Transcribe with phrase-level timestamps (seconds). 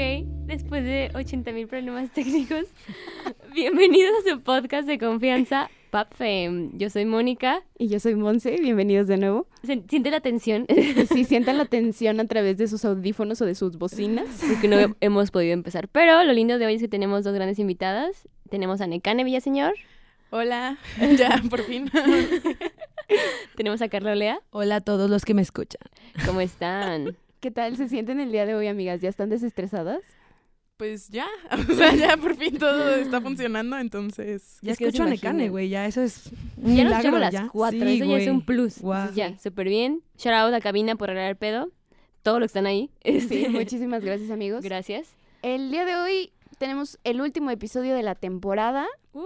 [0.00, 2.64] Después de 80 mil problemas técnicos,
[3.52, 6.70] bienvenidos a su podcast de confianza, Pap Fame.
[6.72, 7.62] Yo soy Mónica.
[7.76, 9.46] Y yo soy Monse, bienvenidos de nuevo.
[9.62, 10.64] ¿Siente la tensión?
[11.12, 14.26] Si sientan la tensión a través de sus audífonos o de sus bocinas.
[14.48, 15.86] Porque no he- hemos podido empezar.
[15.88, 18.26] Pero lo lindo de hoy es que tenemos dos grandes invitadas.
[18.48, 19.74] Tenemos a Necane Villaseñor,
[20.30, 20.78] Hola,
[21.18, 21.90] ya, por fin.
[23.54, 24.40] tenemos a Carla Olea.
[24.48, 25.82] Hola a todos los que me escuchan.
[26.24, 27.18] ¿Cómo están?
[27.40, 29.00] ¿Qué tal se sienten el día de hoy, amigas?
[29.00, 30.00] ¿Ya están desestresadas?
[30.76, 31.26] Pues ya,
[31.70, 34.58] o sea, ya por fin todo está funcionando, entonces...
[34.62, 35.06] Ya Ya que escucho a.
[35.06, 36.26] Necane, güey, ya eso es
[36.56, 37.48] un Ya nos milagro, echamos las ya.
[37.52, 38.80] cuatro, Sí, eso ya es un plus.
[38.80, 39.08] Guau.
[39.08, 40.02] Entonces, ya, súper bien.
[40.18, 41.70] Shout out a Cabina por arreglar el pedo.
[42.22, 42.90] Todos los que están ahí.
[43.04, 44.62] Sí, Este, muchísimas gracias, amigos.
[44.62, 45.08] Gracias.
[45.42, 48.86] El día de hoy tenemos el último episodio de la temporada.
[49.12, 49.22] Uh.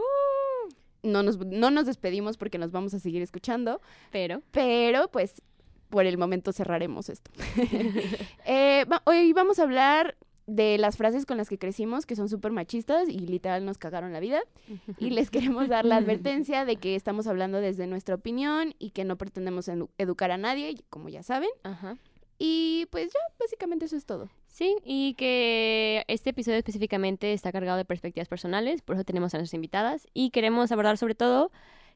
[1.03, 3.81] No nos, no nos despedimos porque nos vamos a seguir escuchando,
[4.11, 5.43] Pero, pero pues
[5.95, 7.31] por el momento cerraremos esto.
[8.47, 12.29] Eh, va- hoy vamos a hablar de las frases con las que crecimos, que son
[12.29, 14.41] súper machistas y literal nos cagaron la vida.
[14.99, 19.05] Y les queremos dar la advertencia de que estamos hablando desde nuestra opinión y que
[19.05, 21.49] no pretendemos edu- educar a nadie, como ya saben.
[21.63, 21.97] Ajá.
[22.39, 24.29] Y pues ya, básicamente eso es todo.
[24.49, 29.39] Sí, y que este episodio específicamente está cargado de perspectivas personales, por eso tenemos a
[29.39, 31.51] nuestras invitadas y queremos abordar sobre todo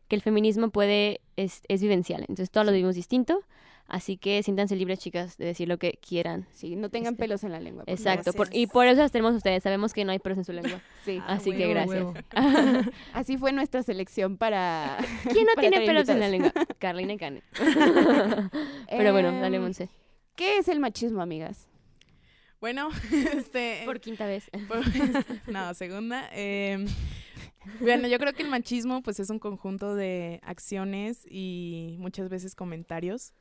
[0.09, 3.43] que el feminismo puede, es, es vivencial, entonces todos lo vivimos distinto,
[3.89, 6.47] así que siéntanse libres chicas de decir lo que quieran.
[6.53, 7.83] Sí, no tengan Este, pelos en la lengua.
[7.87, 10.45] Exacto, por- y por eso las tenemos a ustedes, sabemos que no hay pelos en
[10.45, 11.21] su lengua, Sí.
[11.27, 12.95] así que huevo, gracias.
[13.13, 14.99] Así fue nuestra selección para...
[15.25, 16.53] ¿Quién no para tiene pelos en la lengua?
[16.79, 17.43] Carlina Cane.
[18.91, 19.89] Pero bueno, dale Em, Monse.
[20.37, 21.67] ¿Qué es el machismo, amigas?
[22.61, 22.89] Bueno,
[23.37, 23.83] este...
[23.85, 24.51] Por quinta vez.
[24.69, 24.83] por-
[25.53, 26.29] no, segunda.
[26.33, 26.85] eh,
[27.81, 32.55] bueno, yo creo que el machismo pues es un conjunto de acciones y muchas veces
[32.55, 33.33] comentarios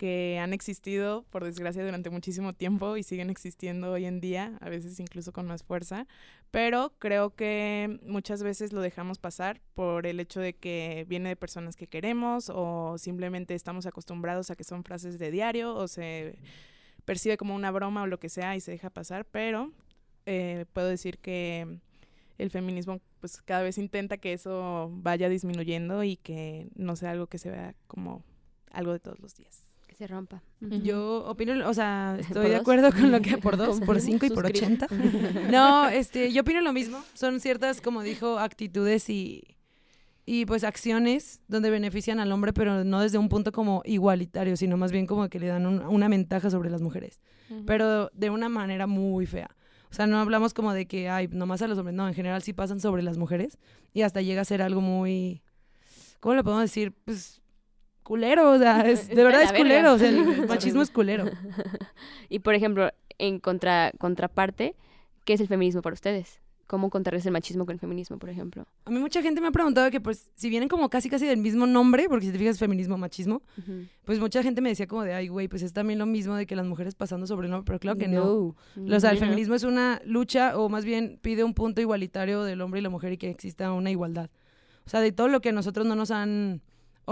[0.00, 4.70] que han existido, por desgracia, durante muchísimo tiempo y siguen existiendo hoy en día, a
[4.70, 6.06] veces incluso con más fuerza,
[6.50, 11.36] pero creo que muchas veces lo dejamos pasar por el hecho de que viene de
[11.36, 16.38] personas que queremos o simplemente estamos acostumbrados a que son frases de diario o se
[17.04, 19.70] percibe como una broma o lo que sea y se deja pasar, pero
[20.24, 21.78] eh, puedo decir que
[22.38, 27.26] el feminismo pues cada vez intenta que eso vaya disminuyendo y que no sea algo
[27.26, 28.24] que se vea como
[28.70, 29.69] algo de todos los días.
[30.00, 30.42] Se rompa.
[30.82, 34.24] Yo opino, o sea, ¿Por estoy de acuerdo con lo que por dos, por cinco
[34.24, 34.86] y por ochenta.
[35.50, 36.98] No, este, yo opino lo mismo.
[37.12, 39.42] Son ciertas, como dijo, actitudes y,
[40.24, 44.78] y pues acciones donde benefician al hombre, pero no desde un punto como igualitario, sino
[44.78, 47.20] más bien como que le dan un- una ventaja sobre las mujeres.
[47.66, 49.54] pero de una manera muy fea.
[49.90, 52.42] O sea, no hablamos como de que, ay, nomás a los hombres, no, en general
[52.42, 53.58] sí pasan sobre las mujeres
[53.92, 55.42] y hasta llega a ser algo muy,
[56.20, 56.94] ¿cómo le podemos decir?
[57.04, 57.42] Pues
[58.02, 59.92] culero, o sea, es- de verdad es culero, verga.
[59.94, 61.24] o sea, el machismo es culero.
[62.28, 64.76] Y por ejemplo, en contra, contraparte,
[65.24, 66.40] ¿qué es el feminismo para ustedes?
[66.66, 68.64] ¿Cómo contrarrestar el machismo con el feminismo, por ejemplo?
[68.84, 71.38] A mí mucha gente me ha preguntado que pues si vienen como casi casi del
[71.38, 73.42] mismo nombre, porque si te fijas feminismo, machismo,
[74.04, 76.46] pues mucha gente me decía como de, ay, güey, pues es también lo mismo de
[76.46, 78.24] que las mujeres pasando sobre el hombre, pero claro que no.
[78.24, 79.26] O sea, el no.
[79.26, 82.90] feminismo es una lucha o más bien pide un punto igualitario del hombre y la
[82.90, 84.30] mujer y que exista una igualdad.
[84.86, 86.62] O sea, de todo lo que a nosotros no nos han,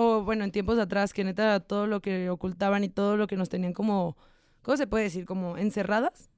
[0.00, 3.36] o bueno, en tiempos atrás, que neta todo lo que ocultaban y todo lo que
[3.36, 4.16] nos tenían como,
[4.62, 5.24] ¿cómo se puede decir?
[5.24, 6.30] Como encerradas.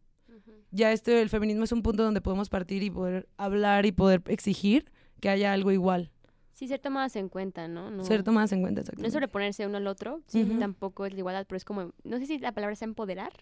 [0.71, 4.23] Ya este, el feminismo es un punto donde podemos partir y poder hablar y poder
[4.29, 4.91] exigir
[5.21, 6.11] que haya algo igual.
[6.53, 7.91] Sí, ser tomadas en cuenta, ¿no?
[7.91, 9.13] No, Ser tomadas en cuenta, no es exactamente.
[9.13, 12.39] sobreponerse uno al otro, sí, tampoco es la igualdad, pero es como, no sé si
[12.39, 13.33] la palabra es empoderar.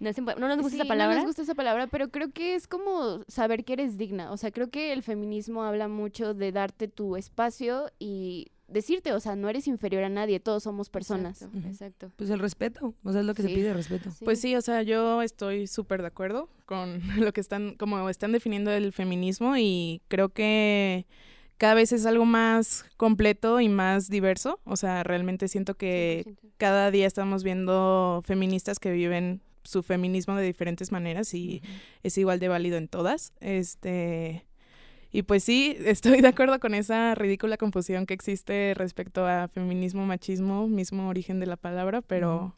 [0.00, 1.14] No, no nos gusta Sí, esa palabra.
[1.16, 4.32] No nos gusta esa palabra, pero creo que es como saber que eres digna.
[4.32, 9.20] O sea, creo que el feminismo habla mucho de darte tu espacio y decirte, o
[9.20, 11.42] sea, no eres inferior a nadie, todos somos personas.
[11.64, 12.12] Exacto.
[12.16, 13.48] Pues el respeto, o sea, es lo que Sí.
[13.48, 14.10] se pide, respeto.
[14.24, 18.32] Pues sí, o sea, yo estoy súper de acuerdo con lo que están, como están
[18.32, 21.06] definiendo el feminismo y creo que
[21.56, 24.60] cada vez es algo más completo y más diverso.
[24.64, 26.38] O sea, realmente siento que 100%.
[26.58, 31.62] cada día estamos viendo feministas que viven su feminismo de diferentes maneras y
[32.02, 33.32] es igual de válido en todas.
[33.40, 34.46] Este
[35.12, 40.06] y pues sí, estoy de acuerdo con esa ridícula confusión que existe respecto a feminismo,
[40.06, 42.54] machismo, mismo origen de la palabra, pero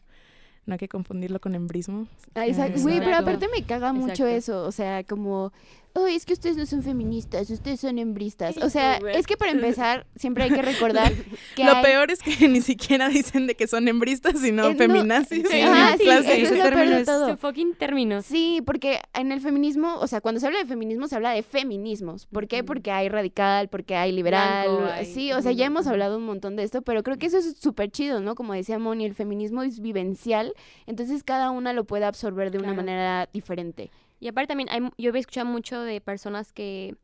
[0.67, 2.07] no hay que confundirlo con embrismo.
[2.35, 2.81] Ah, exacto.
[2.81, 4.27] Güey, pero aparte me caga mucho Exacto.
[4.29, 5.53] eso, o sea, como,
[5.95, 8.57] ay, es que ustedes no son feministas, ustedes son hembristas.
[8.59, 11.13] O sea, es que para empezar, siempre hay que recordar
[11.57, 14.73] que Lo hay- peor es que ni siquiera dicen de que son embristas, sino Eh,
[14.73, 15.47] no, feminazis.
[15.49, 16.43] sí, ah, sí, clase.
[16.43, 17.37] eso es término es- todo.
[17.37, 18.25] Fucking términos.
[18.27, 21.43] Sí, porque en el feminismo, o sea, cuando se habla de feminismo se habla de
[21.43, 22.27] feminismos.
[22.27, 22.63] ¿Por qué?
[22.65, 24.69] Porque hay radical, porque hay liberal.
[24.69, 27.27] Blanco, hay- Sí, o sea, ya hemos hablado un montón de esto, pero creo que
[27.27, 28.35] eso es súper chido, ¿no?
[28.35, 30.55] Como decía Moni, el feminismo es vivencial,
[30.87, 32.77] entonces cada una lo puede absorber de una Claro.
[32.83, 33.91] manera diferente.
[34.21, 36.97] Y aparte también, hay, yo he escuchado mucho de personas que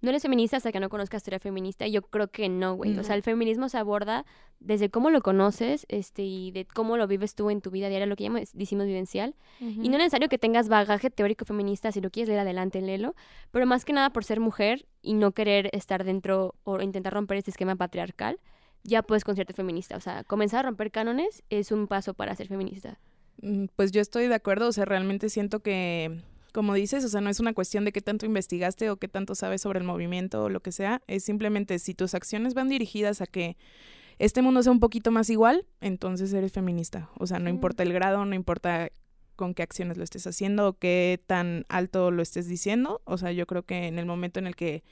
[0.00, 1.86] no eres feminista hasta que no conozcas teoría feminista.
[1.86, 2.98] Y yo creo que no, güey.
[2.98, 4.24] O sea, el feminismo se aborda
[4.58, 8.06] desde cómo lo conoces este, y de cómo lo vives tú en tu vida diaria,
[8.06, 9.34] lo que llamamos, decimos vivencial.
[9.60, 13.14] Y no es necesario que tengas bagaje teórico feminista, si lo quieres leer adelante, léelo.
[13.50, 17.36] Pero más que nada por ser mujer y no querer estar dentro o intentar romper
[17.36, 18.38] este esquema patriarcal,
[18.84, 19.96] ya puedes considerarte feminista.
[19.96, 22.98] O sea, comenzar a romper cánones es un paso para ser feminista.
[23.42, 26.20] Mm, Pues yo estoy de acuerdo, o sea, realmente siento que,
[26.52, 29.34] como dices, o sea, no es una cuestión de qué tanto investigaste o qué tanto
[29.34, 33.20] sabes sobre el movimiento o lo que sea, es simplemente si tus acciones van dirigidas
[33.20, 33.56] a que
[34.18, 37.08] este mundo sea un poquito más igual, entonces eres feminista.
[37.18, 38.90] O sea, no importa el grado, no importa
[39.34, 43.00] con qué acciones lo estés haciendo o qué tan alto lo estés diciendo.
[43.04, 44.84] O sea, yo creo que en el momento en el que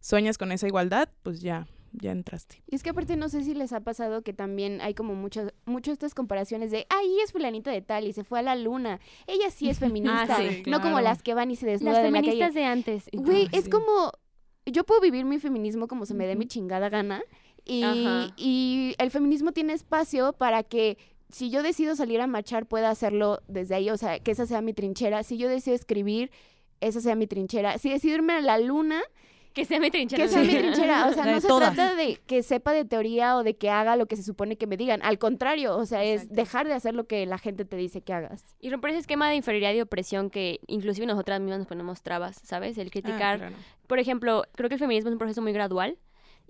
[0.00, 2.62] sueñas con esa igualdad, pues ya, ya entraste.
[2.66, 5.52] Y es que aparte no sé si les ha pasado que también hay como muchas
[5.64, 9.00] muchas estas comparaciones de, ella es fulanita de tal y se fue a la luna.
[9.26, 12.12] Ella sí es feminista, sí, no como las que van y se desnudan Las en
[12.12, 12.30] la calle.
[12.30, 13.10] feministas de antes.
[13.12, 13.70] Güey, es sí.
[13.70, 14.12] como
[14.66, 17.22] yo puedo vivir mi feminismo como se me dé mi chingada gana
[17.64, 18.34] y, Ajá.
[18.36, 20.98] y el feminismo tiene espacio para que
[21.30, 24.60] si yo decido salir a marchar pueda hacerlo desde ahí, o sea, que esa sea
[24.60, 25.22] mi trinchera.
[25.22, 26.30] Si yo decido escribir,
[26.80, 27.78] esa sea mi trinchera.
[27.78, 29.00] Si decido irme a la luna,
[29.52, 30.22] Que sea mi trinchera.
[30.22, 31.08] que sea mi trinchera.
[31.08, 31.74] O sea, no se todas.
[31.74, 34.66] trata de que sepa de teoría o de que haga lo que se supone que
[34.66, 35.00] me digan.
[35.02, 36.34] Al contrario, o sea, es Exacto.
[36.34, 38.56] dejar de hacer lo que la gente te dice que hagas.
[38.60, 42.40] Y romper ese esquema de inferioridad y opresión que inclusive nosotras mismas nos ponemos trabas,
[42.44, 42.78] ¿sabes?
[42.78, 43.34] El criticar.
[43.34, 43.56] Ah, claro.
[43.86, 45.98] Por ejemplo, creo que el feminismo es un proceso muy gradual.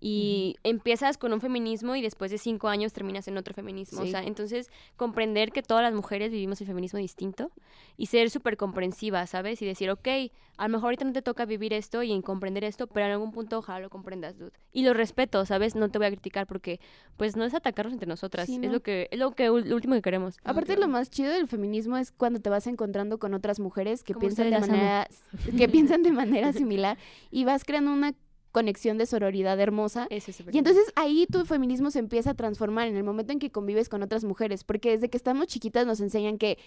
[0.05, 4.03] Y empiezas con un feminismo y después de cinco años terminas en otro feminismo.
[4.03, 7.53] O sea, entonces comprender que todas las mujeres vivimos el feminismo distinto
[7.97, 9.63] y ser súper comprensiva, ¿sabes?
[9.63, 10.09] Y decir, ok,
[10.57, 13.13] a lo mejor ahorita no te toca vivir esto y en comprender esto, pero en
[13.13, 14.53] algún punto ojalá lo comprendas, dude.
[14.73, 15.75] Y lo respeto, ¿sabes?
[15.77, 16.79] No te voy a criticar porque,
[17.17, 18.47] pues, no es atacarnos entre nosotras.
[18.47, 20.39] Sí, Es lo que es lo que lo último que queremos.
[20.45, 24.15] Aparte, lo más chido del feminismo es cuando te vas encontrando con otras mujeres que
[24.15, 24.67] piensan de amo.
[24.67, 25.09] manera
[25.57, 26.99] que piensan de manera similar
[27.31, 28.13] y vas creando una
[28.53, 30.07] conexión de sororidad hermosa.
[30.11, 33.39] Eso es Y entonces ahí tu feminismo se empieza a transformar en el momento en
[33.39, 36.59] que convives con otras mujeres, porque desde que estamos chiquitas nos enseñan que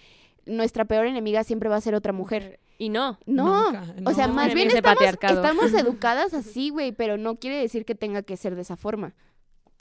[0.46, 2.60] nuestra peor enemiga siempre va a ser otra mujer.
[2.78, 3.18] Y no.
[3.26, 4.34] No, Nunca, o sea, no.
[4.34, 8.56] más bien estamos, estamos educadas así, güey, pero no quiere decir que tenga que ser
[8.56, 9.16] de esa forma.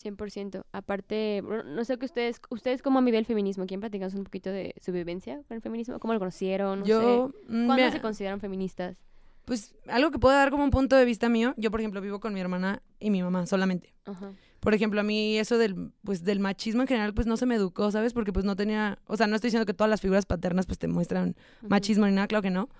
[0.02, 0.64] 100%.
[0.72, 3.64] Aparte, no sé que ustedes, ustedes cómo han vivido el feminismo.
[3.66, 5.98] ¿Quieren platicarnos un poquito de su vivencia con el feminismo?
[5.98, 6.80] ¿Cómo lo conocieron?
[6.80, 7.52] No Yo, sé.
[7.52, 9.02] mm, ¿Cuándo se consideran feministas?
[9.44, 12.20] Pues algo que puedo dar como un punto de vista mío, yo por ejemplo vivo
[12.20, 13.94] con mi hermana y mi mamá solamente.
[14.04, 14.32] Ajá.
[14.64, 17.54] Por ejemplo, a mí eso del, pues, del machismo en general, pues no se me
[17.54, 18.14] educó, ¿sabes?
[18.14, 20.78] Porque pues no tenía, o sea, no estoy diciendo que todas las figuras paternas pues
[20.78, 22.70] te muestran machismo ni nada, claro que no.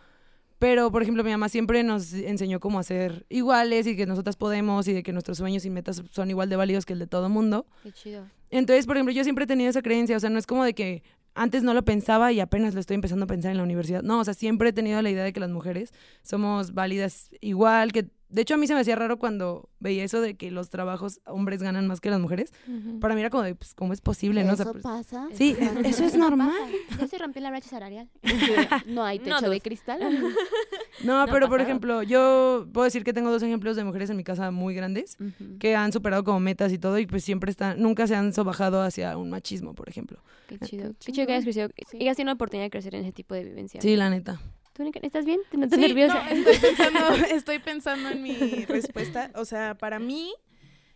[0.58, 4.88] Pero, por ejemplo, mi mamá siempre nos enseñó cómo hacer iguales y que nosotras podemos
[4.88, 7.28] y de que nuestros sueños y metas son igual de válidos que el de todo
[7.28, 7.67] mundo.
[7.82, 8.25] Qué chido.
[8.49, 10.72] Entonces, por ejemplo, yo siempre he tenido esa creencia, o sea, no es como de
[10.72, 11.02] que
[11.34, 14.02] antes no lo pensaba y apenas lo estoy empezando a pensar en la universidad.
[14.02, 15.92] No, o sea, siempre he tenido la idea de que las mujeres
[16.22, 20.20] somos válidas igual, que de hecho a mí se me hacía raro cuando veía eso
[20.20, 22.52] de que los trabajos hombres ganan más que las mujeres.
[23.00, 24.42] Para mí era como de, pues, ¿cómo es posible?
[24.44, 24.52] ¿no?
[24.54, 25.28] O sea, ¿Eso pues, pasa?
[25.32, 26.52] sí, eso es normal.
[26.98, 28.08] Ya se rompió la brecha salarial.
[28.86, 30.00] No hay No, techo de cristal.
[31.04, 34.16] No, No pero por ejemplo, yo puedo decir que tengo dos ejemplos de mujeres en
[34.16, 35.16] mi casa muy grandes
[35.58, 38.82] que han superado como metas y todo y pues siempre están, nunca se han sobajado
[38.82, 40.22] hacia un machismo, por ejemplo.
[40.48, 40.93] Qué chido.
[41.04, 41.69] Qué chido que hayas crecido.
[41.90, 41.98] Sí.
[42.00, 43.81] Y has tenido la oportunidad de crecer en ese tipo de vivencia.
[43.81, 44.40] Sí, la neta.
[44.74, 45.40] ¿Tú, Nika, estás bien?
[45.50, 46.24] ¿Te notas Sí, nerviosa?
[46.24, 46.98] no, estoy, pensando,
[47.31, 49.31] estoy pensando en mi respuesta.
[49.36, 50.34] O sea, para mí,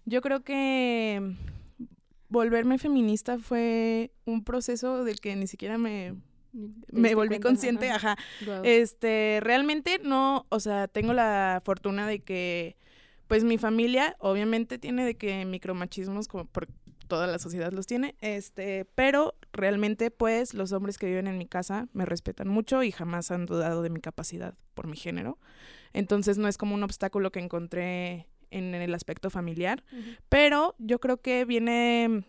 [0.05, 1.35] yo creo que
[2.29, 6.15] volverme feminista fue un proceso del que ni siquiera me,
[6.91, 7.91] me volví consciente.
[7.91, 8.17] Ajá.
[8.65, 12.77] Este, realmente no, o sea, tengo la fortuna de que,
[13.29, 16.67] pues mi familia obviamente tiene de que micromachismos como por
[17.09, 21.47] toda la sociedad los tiene, este, pero realmente pues los hombres que viven en mi
[21.47, 25.39] casa me respetan mucho y jamás han dudado de mi capacidad por mi género.
[25.93, 29.85] Entonces no es como un obstáculo que encontré en el aspecto familiar,
[30.29, 32.25] pero yo creo que viene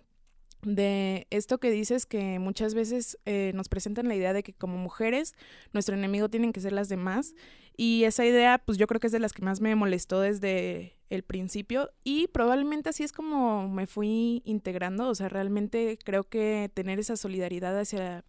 [0.61, 4.77] de esto que dices que muchas veces eh, nos presentan la idea de que como
[4.77, 5.33] mujeres
[5.71, 7.33] nuestro enemigo tienen que ser las demás
[7.77, 10.97] y esa idea pues yo creo que es de las que más me molestó desde
[11.09, 16.69] el principio y probablemente así es como me fui integrando, o sea, realmente creo que
[16.73, 18.25] tener esa solidaridad hacia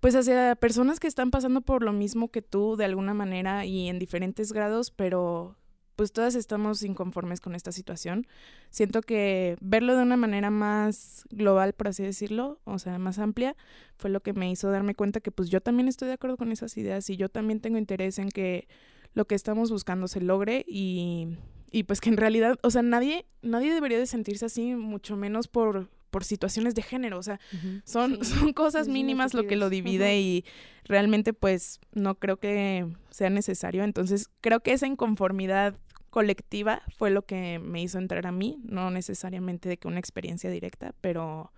[0.00, 3.88] pues hacia personas que están pasando por lo mismo que tú de alguna manera y
[3.88, 5.56] en diferentes grados, pero
[5.96, 8.26] pues todas estamos inconformes con esta situación.
[8.70, 13.56] Siento que verlo de una manera más global, por así decirlo, o sea, más amplia,
[13.96, 16.52] fue lo que me hizo darme cuenta que pues yo también estoy de acuerdo con
[16.52, 18.68] esas ideas y yo también tengo interés en que
[19.14, 21.36] lo que estamos buscando se logre y,
[21.70, 25.48] y pues que en realidad, o sea, nadie, nadie debería de sentirse así, mucho menos
[25.48, 27.40] por por situaciones de género, o sea,
[27.84, 30.44] son, Sí, son cosas mínimas lo que lo divide y
[30.84, 33.82] realmente pues no creo que sea necesario.
[33.82, 35.74] Entonces creo que esa inconformidad
[36.10, 40.50] colectiva fue lo que me hizo entrar a mí, no necesariamente de que una experiencia
[40.50, 41.50] directa, pero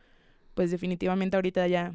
[0.54, 1.92] pues definitivamente ahorita ya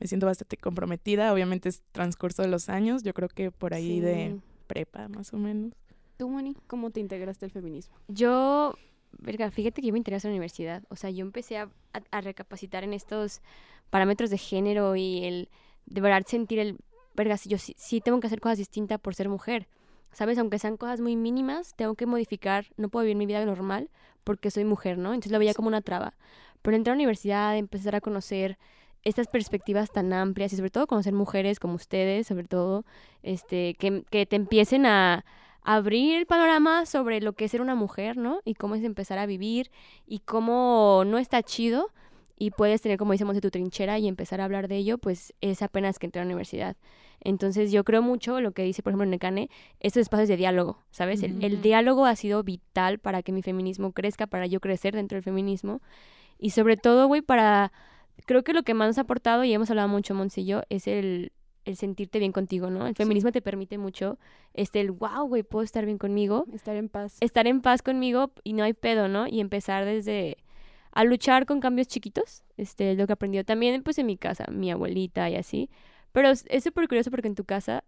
[0.00, 4.00] me siento bastante comprometida, obviamente es transcurso de los años, yo creo que por ahí
[4.00, 5.74] de prepa más o menos.
[6.16, 7.94] ¿Tú, Moni, cómo te integraste al feminismo?
[8.08, 8.78] Yo,
[9.18, 10.82] verga, fíjate que yo me interesé en la universidad.
[10.88, 13.40] O sea, yo empecé a, a- a recapacitar en estos
[13.90, 15.48] parámetros de género y el
[15.86, 16.78] de verdad sentir el,
[17.14, 19.68] verga, si yo sí, sí tengo que hacer cosas distintas por ser mujer.
[20.12, 20.38] ¿Sabes?
[20.38, 23.90] Aunque sean cosas muy mínimas, tengo que modificar, no puedo vivir mi vida normal
[24.22, 25.08] porque soy mujer, ¿no?
[25.12, 26.14] Entonces lo veía como una traba.
[26.62, 28.56] Pero entrar a la universidad, empezar a conocer
[29.02, 32.84] estas perspectivas tan amplias y sobre todo conocer mujeres como ustedes, sobre todo,
[33.24, 35.24] este, que, que te empiecen a,
[35.64, 38.40] abrir el panorama sobre lo que es ser una mujer, ¿no?
[38.44, 39.70] Y cómo es empezar a vivir
[40.06, 41.88] y cómo no está chido
[42.36, 45.32] y puedes tener, como decimos, de tu trinchera y empezar a hablar de ello, pues
[45.40, 46.76] es apenas que entré a la universidad.
[47.20, 49.48] Entonces yo creo mucho lo que dice, por ejemplo, Necane,
[49.80, 51.22] estos espacios de diálogo, ¿sabes?
[51.22, 55.22] El, diálogo ha sido vital para que mi feminismo crezca, para yo crecer dentro del
[55.22, 55.80] feminismo
[56.38, 57.72] y sobre todo, güey, para...
[58.26, 61.32] Creo que lo que más nos ha aportado, y hemos hablado mucho, yo, es el,
[61.64, 62.86] el sentirte bien contigo, ¿no?
[62.86, 64.18] El feminismo te permite mucho,
[64.52, 67.16] este, el wow, güey, puedo estar bien conmigo, Estar en paz.
[67.20, 69.26] estar en paz conmigo y no hay pedo, ¿no?
[69.26, 70.36] Y empezar desde
[70.92, 74.44] a luchar con cambios chiquitos, este, lo que he aprendido también, pues en mi casa,
[74.50, 75.68] mi abuelita y así.
[76.12, 77.82] Pero es súper curioso porque en tu casa,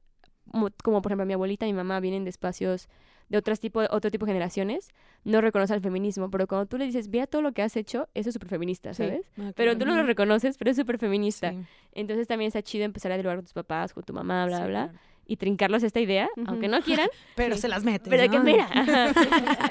[0.47, 2.89] mo- como por ejemplo mi abuelita y mi mamá vienen de espacios
[3.29, 4.89] de otras tipo, otro tipo de generaciones,
[5.25, 8.09] no reconoce al feminismo, pero cuando tú le dices, vea todo lo que has hecho,
[8.15, 8.95] eso es súper feminista.
[8.95, 9.23] ¿sabes?
[9.39, 11.51] Ah, Pero tú no lo reconoces, pero es súper feminista.
[11.51, 11.59] Sí,
[11.93, 14.67] Entonces también está chido empezar a dialogar con tus papás, con tu mamá, bla, sí,
[14.69, 14.99] bla, claro.
[15.27, 17.63] y trincarlos esta idea, aunque no quieran, Pero Sí.
[17.63, 18.09] se las metes.
[18.09, 18.45] pero que ¿no?
[18.45, 18.69] mira.
[18.73, 19.13] ajá.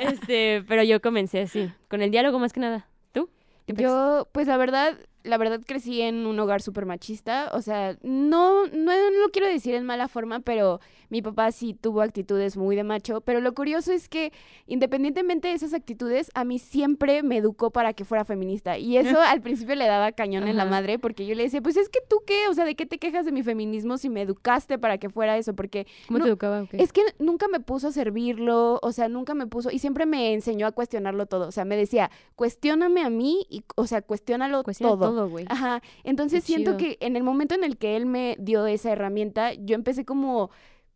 [0.01, 2.87] este, pero yo comencé así, con el diálogo más que nada.
[3.13, 3.29] ¿Tú?
[3.67, 7.49] Yo, pues la verdad, la verdad crecí en un hogar súper machista.
[7.53, 10.79] O sea, no, no lo quiero decir en mala forma, pero
[11.09, 13.21] mi papá sí tuvo actitudes muy de macho.
[13.21, 14.31] Pero lo curioso es que,
[14.67, 18.77] independientemente de esas actitudes, a mí siempre me educó para que fuera feminista.
[18.77, 21.77] Y eso al principio le daba cañón en la madre, porque yo le decía, pues
[21.77, 24.21] es que tú qué, o sea, ¿de qué te quejas de mi feminismo si me
[24.21, 25.55] educaste para que fuera eso?
[25.55, 26.65] Porque ¿Cómo no, te educaba?
[26.71, 30.33] es que nunca me puso a servirlo, o sea, nunca me puso, y siempre me
[30.33, 31.47] enseñó a cuestionarlo todo.
[31.47, 35.14] O sea, me decía, cuestióname a mí, y, o sea, cuestiónalo Cuestiona todo.
[35.15, 35.45] Todo, güey.
[35.49, 35.81] Ajá.
[36.03, 36.97] Entonces Qué siento chido.
[36.99, 40.49] que en el momento en el que él me dio esa herramienta, yo empecé como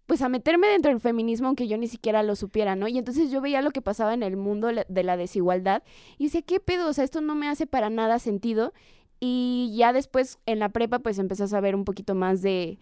[0.06, 2.88] pues a meterme dentro del feminismo aunque yo ni siquiera lo supiera, ¿no?
[2.88, 5.84] Y entonces yo veía lo que pasaba en el mundo de la desigualdad
[6.18, 6.90] y decía, ¿qué pedo?
[6.90, 8.74] O sea, esto no me hace para nada sentido.
[9.20, 12.80] Y ya después en la prepa pues empecé a saber un poquito más de,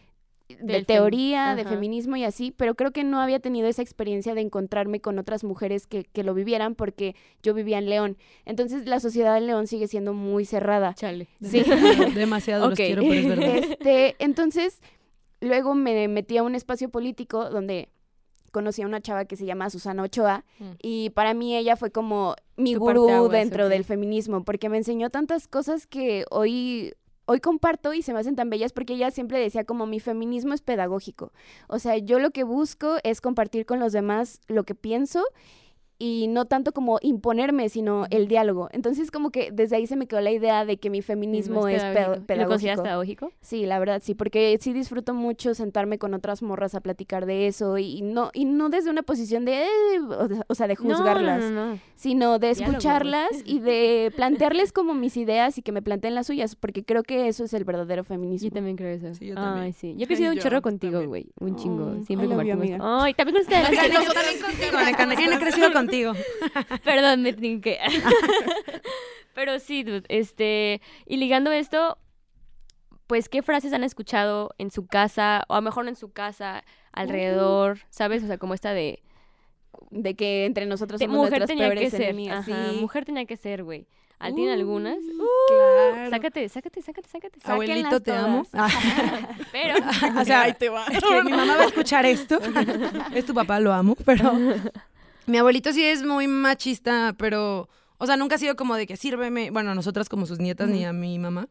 [0.62, 4.42] de teoría, de feminismo y así, pero creo que no había tenido esa experiencia de
[4.42, 8.18] encontrarme con otras mujeres que, que lo vivieran porque yo vivía en León.
[8.46, 10.94] Entonces la sociedad en León sigue siendo muy cerrada.
[10.94, 11.28] Chale.
[11.42, 11.64] Sí.
[12.16, 12.78] Demasiado los Ok.
[12.78, 13.56] quiero, pero es verdad.
[13.58, 14.82] Este, entonces,
[15.42, 17.90] luego me metí a un espacio político donde
[18.52, 20.64] conocí a una chava que se llama Susana Ochoa Mm.
[20.82, 25.10] y para mí ella fue como mi Tu gurú dentro del feminismo porque me enseñó
[25.10, 26.94] tantas cosas que hoy
[27.28, 30.54] hoy comparto y se me hacen tan bellas porque ella siempre decía como mi feminismo
[30.54, 31.32] es pedagógico.
[31.68, 35.24] O sea, yo lo que busco es compartir con los demás lo que pienso
[36.00, 38.70] y no tanto como imponerme, sino el diálogo.
[38.72, 41.82] Entonces, como que desde ahí se me quedó la idea de que mi feminismo es,
[41.84, 42.36] pedo- pedagógico.
[42.36, 43.28] ¿Lo consideras pedagógico.
[43.28, 43.32] pedagógico?
[43.42, 47.48] Sí, la verdad sí, porque sí disfruto mucho sentarme con otras morras a platicar de
[47.48, 49.68] eso y no y no desde una posición de eh,
[50.48, 51.80] o sea, de juzgarlas, No, no, no.
[51.96, 56.28] sino de Diálogo, escucharlas y de plantearles como mis ideas y que me planteen las
[56.28, 58.50] suyas, porque creo que eso es el verdadero feminismo.
[58.50, 59.14] Yo también creo eso.
[59.16, 59.74] Sí, yo Ay, también.
[59.74, 59.96] sí.
[59.98, 61.28] Yo he crecido un chorro contigo, güey.
[61.40, 61.96] Un chingo.
[62.00, 62.62] Oh, Siempre compartimos.
[62.62, 62.78] amiga.
[62.82, 63.70] Ay, también con ustedes.
[63.72, 65.36] Yo también contigo, Necane.
[65.36, 66.14] He crecido contigo.
[66.84, 67.80] Perdón, me trinqué.
[69.34, 71.98] Pero sí, dude, este, y ligando esto,
[73.06, 76.12] pues, ¿qué frases han escuchado en su casa, o a lo mejor no en su
[76.12, 78.24] casa, alrededor, ¿sabes?
[78.24, 79.04] O sea, como esta de,
[79.92, 82.02] De que entre nosotros somos mujer nuestras tenía que ser.
[82.02, 82.50] enemigas.
[82.50, 82.78] Ajá, sí.
[82.80, 83.88] mujer tenía que ser, güey.
[84.20, 84.98] ¿Al tienen algunas?
[85.48, 86.10] Claro.
[86.10, 87.40] Sácate, sácate, sácate, sácate.
[87.44, 88.48] Abuelito, te amo.
[89.52, 89.76] Pero,
[90.20, 90.86] o sea, ahí te va.
[90.86, 92.40] es que mi mamá va a escuchar esto.
[93.14, 94.34] Es tu papá, lo amo, pero
[95.28, 98.98] mi abuelito sí es muy machista, pero, o sea, nunca ha sido como de que
[98.98, 101.50] sírveme, bueno, a nosotras como sus nietas ni a mi mamá,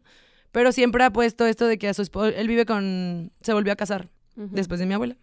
[0.50, 3.72] pero siempre ha puesto esto de que a su esposo, él vive con, se volvió
[3.72, 5.16] a casar después de mi abuela.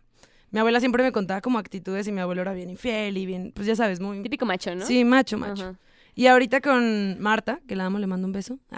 [0.52, 3.52] Mi abuela siempre me contaba como actitudes y mi abuelo era bien infiel y bien,
[3.56, 4.22] pues ya sabes, muy...
[4.22, 4.86] típico macho, ¿no?
[4.86, 5.76] Sí, macho, macho.
[6.14, 8.60] Y ahorita con Marta, que la amo, le mando un beso.
[8.70, 8.78] Ah,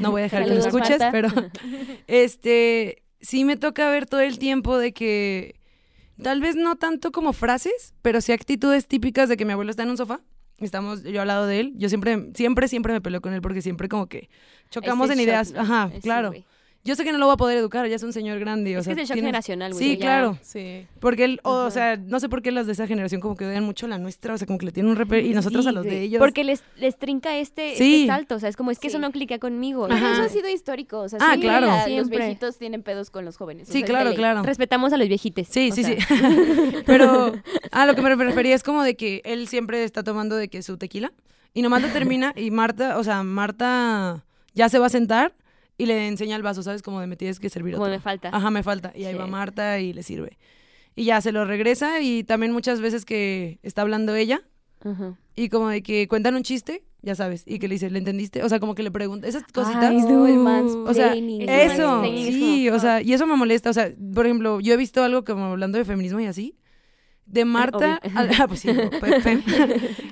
[0.00, 1.10] No voy a dejar que lo escuches, Marta.
[1.12, 1.28] pero
[2.06, 5.59] este sí me toca ver todo el tiempo de que
[6.22, 9.82] tal vez no tanto como frases, pero sí actitudes típicas de que mi abuelo está
[9.82, 10.20] en un sofá
[10.64, 13.62] estamos yo al lado de él, yo siempre, siempre, siempre me peleo con él porque
[13.62, 14.28] siempre como que
[14.70, 15.52] chocamos Ese en ideas.
[15.52, 15.60] ¿no?
[15.60, 16.32] Ajá, claro.
[16.82, 18.74] Yo sé que no lo voy a poder educar, ya es un señor grande.
[18.74, 19.84] o Es sea, que es el shock tiene- generacional, güey.
[19.84, 20.38] Sí, ya- claro.
[20.40, 20.86] Sí.
[20.98, 21.70] Porque él, o, Ajá.
[21.70, 24.32] sea, no sé por qué las de esa generación como que odian mucho la nuestra,
[24.32, 26.18] o sea, como que le tienen un reper y nosotros a los de ellos.
[26.18, 28.02] Porque les, les trinca este, Sí.
[28.02, 28.36] este salto.
[28.36, 29.88] O sea, es como, es que eso no clica conmigo.
[29.88, 31.00] Pero eso ha sido histórico.
[31.00, 31.66] O sea, Ah, claro.
[31.66, 33.68] la- los viejitos tienen pedos con los jóvenes.
[33.68, 34.42] o Sí, sea, claro, claro.
[34.42, 35.48] Respetamos a los viejites.
[35.50, 35.96] Sí, o sí, sea.
[36.00, 36.04] sí.
[36.86, 37.32] Pero,
[37.72, 40.62] ah, lo que me refería es como de que él siempre está tomando de que
[40.62, 41.12] su tequila
[41.52, 45.34] y nomás lo termina y Marta, o sea, Marta ya se va a sentar
[45.80, 46.82] y le enseña el vaso, ¿sabes?
[46.82, 47.94] Como de me tienes que servir Como otro.
[47.96, 48.28] me falta.
[48.32, 48.92] Ajá, me falta.
[48.94, 49.18] Y ahí Sí.
[49.18, 50.38] va Marta y le sirve.
[50.96, 54.42] Y ya se lo regresa y también muchas veces que está hablando ella
[54.84, 55.16] Ajá.
[55.36, 58.42] y como de que cuentan un chiste, ya sabes, y que le dice, ¿le entendiste?
[58.42, 59.84] O sea, como que le pregunta esas cositas.
[59.84, 60.84] Ay, No.
[60.84, 63.70] O sea, eso, sí, como, o sea, y eso me molesta.
[63.70, 66.56] O sea, por ejemplo, yo he visto algo como hablando de feminismo y así.
[67.30, 68.00] De Marta.
[68.04, 68.18] obvio.
[68.18, 68.68] al- ah, pues sí,
[69.00, 69.24] pues.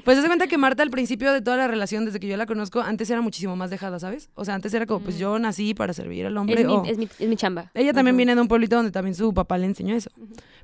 [0.04, 2.46] Pues se cuenta que Marta al principio de toda la relación, desde que yo la
[2.46, 4.30] conozco, antes era muchísimo más dejada, ¿sabes?
[4.34, 6.60] O sea, antes era como, pues yo nací para servir al hombre.
[6.60, 7.70] Es mi, o- es, mi, es mi chamba.
[7.74, 10.10] ella también viene de un pueblito donde también su papá le enseñó eso.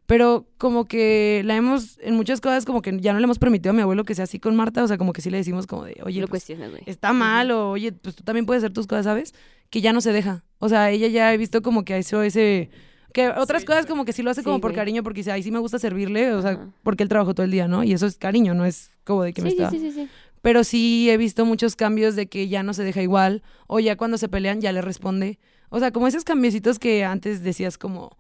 [0.07, 3.71] Pero como que la hemos, en muchas cosas, como que ya no le hemos permitido
[3.71, 4.83] a mi abuelo que sea así con Marta.
[4.85, 7.51] O sea, como que sí le decimos como de, oye, lo pues, cuestionas, está mal
[7.51, 9.35] o oye, pues tú también puedes hacer tus cosas, ¿sabes?
[9.71, 10.45] Que ya no se deja.
[10.59, 12.71] O sea, ella ya he visto como que hizo ese...
[13.15, 14.77] Que otras Sí, cosas como que sí lo hace Sí, como por güey.
[14.77, 16.69] cariño porque dice, ay, sí me gusta servirle, o sea, Ajá.
[16.83, 17.83] porque él trabajó todo el día, ¿no?
[17.85, 19.71] Y eso es cariño, no es como de que me Sí, está...
[19.71, 20.09] sí, sí, sí.
[20.43, 23.97] Pero sí he visto muchos cambios de que ya no se deja igual o ya
[23.97, 25.39] cuando se pelean ya le responde.
[25.71, 28.17] O sea, como esos cambiecitos que antes decías como...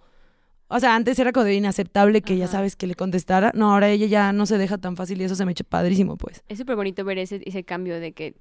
[0.68, 3.52] O sea, antes era como de inaceptable que ya sabes que le contestara.
[3.54, 6.16] No, ahora ella ya no se deja tan fácil y eso se me echa padrísimo,
[6.16, 6.42] pues.
[6.48, 8.34] Es súper bonito ver ese, ese cambio de que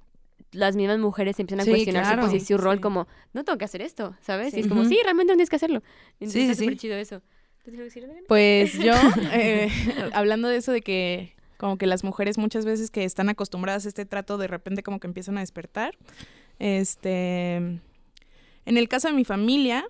[0.54, 2.22] las mismas mujeres empiezan a Sí, cuestionar claro.
[2.22, 2.80] su posición, su rol Sí.
[2.82, 4.52] como, no tengo que hacer esto, ¿sabes?
[4.52, 4.58] Sí.
[4.58, 4.88] Y es como, Ujú.
[4.90, 5.82] sí, realmente no tienes que hacerlo.
[6.20, 7.22] Entonces sí, súper chido eso.
[8.28, 8.92] Pues yo,
[9.32, 9.68] eh,
[10.12, 13.88] hablando de eso de que como que las mujeres muchas veces que están acostumbradas a
[13.88, 15.96] este trato de repente como que empiezan a despertar.
[16.58, 17.80] Este, en
[18.66, 19.84] el caso de mi familia,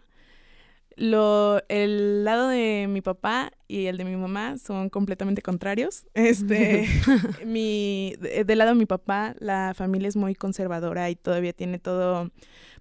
[0.96, 6.07] lo, el lado de mi papá y el de mi mamá son completamente contrarios.
[6.14, 6.87] Este,
[7.46, 11.78] mi, de- del lado de mi papá, la familia es muy conservadora y todavía tiene
[11.78, 12.30] todo,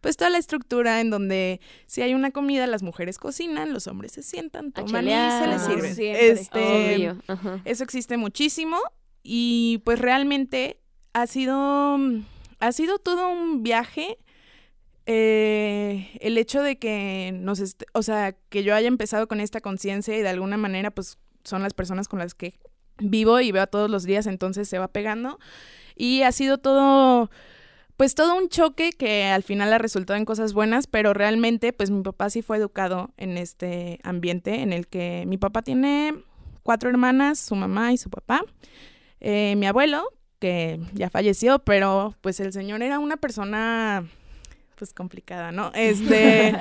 [0.02, 4.12] pues toda la estructura en donde si hay una comida, las mujeres cocinan, los hombres
[4.12, 5.10] se sientan, toman y
[5.42, 5.96] se les sirven.
[5.96, 6.30] Siempre.
[6.32, 7.18] Este, Obvio.
[7.66, 8.78] Eso existe muchísimo
[9.24, 10.80] y pues realmente
[11.14, 11.98] ha sido,
[12.60, 14.18] ha sido todo un viaje.
[15.06, 17.62] Eh, el hecho de que nos,
[17.94, 21.62] o sea, que yo haya empezado con esta conciencia y de alguna manera pues son
[21.62, 22.54] las personas con las que
[23.00, 25.40] vivo y veo todos los días, entonces se va pegando.
[25.96, 27.30] Y ha sido todo,
[27.98, 31.92] pues todo un choque que al final ha resultado en cosas buenas, pero realmente pues
[31.92, 36.16] mi papá sí fue educado en este ambiente en el que mi papá tiene
[36.64, 38.42] cuatro hermanas, su mamá y su papá.
[39.20, 40.04] Eh, mi abuelo,
[40.40, 44.06] que ya falleció, pero pues el señor era una persona
[44.76, 45.72] pues complicada, ¿no?
[45.84, 46.56] Este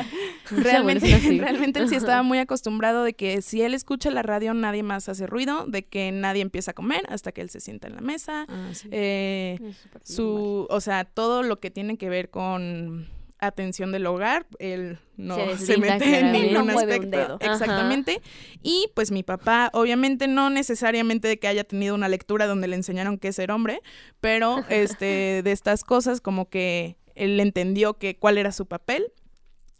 [0.50, 1.06] realmente,
[1.38, 5.08] realmente él sí estaba muy acostumbrado de que si él escucha la radio nadie más
[5.08, 8.00] hace ruido, de que nadie empieza a comer hasta que él se sienta en la
[8.00, 8.46] mesa.
[8.48, 8.88] Ah, sí.
[8.90, 9.58] Eh,
[10.02, 13.08] su, o sea, todo lo que tiene que ver con
[13.42, 17.18] atención del hogar, él no Se mete en ningún No un aspecto.
[17.18, 17.52] Ajá.
[17.52, 18.22] Exactamente.
[18.62, 22.76] Y pues mi papá, obviamente no necesariamente de que haya tenido una lectura donde le
[22.76, 23.80] enseñaron qué es ser hombre,
[24.20, 29.12] pero este de estas cosas como que él entendió que cuál era su papel.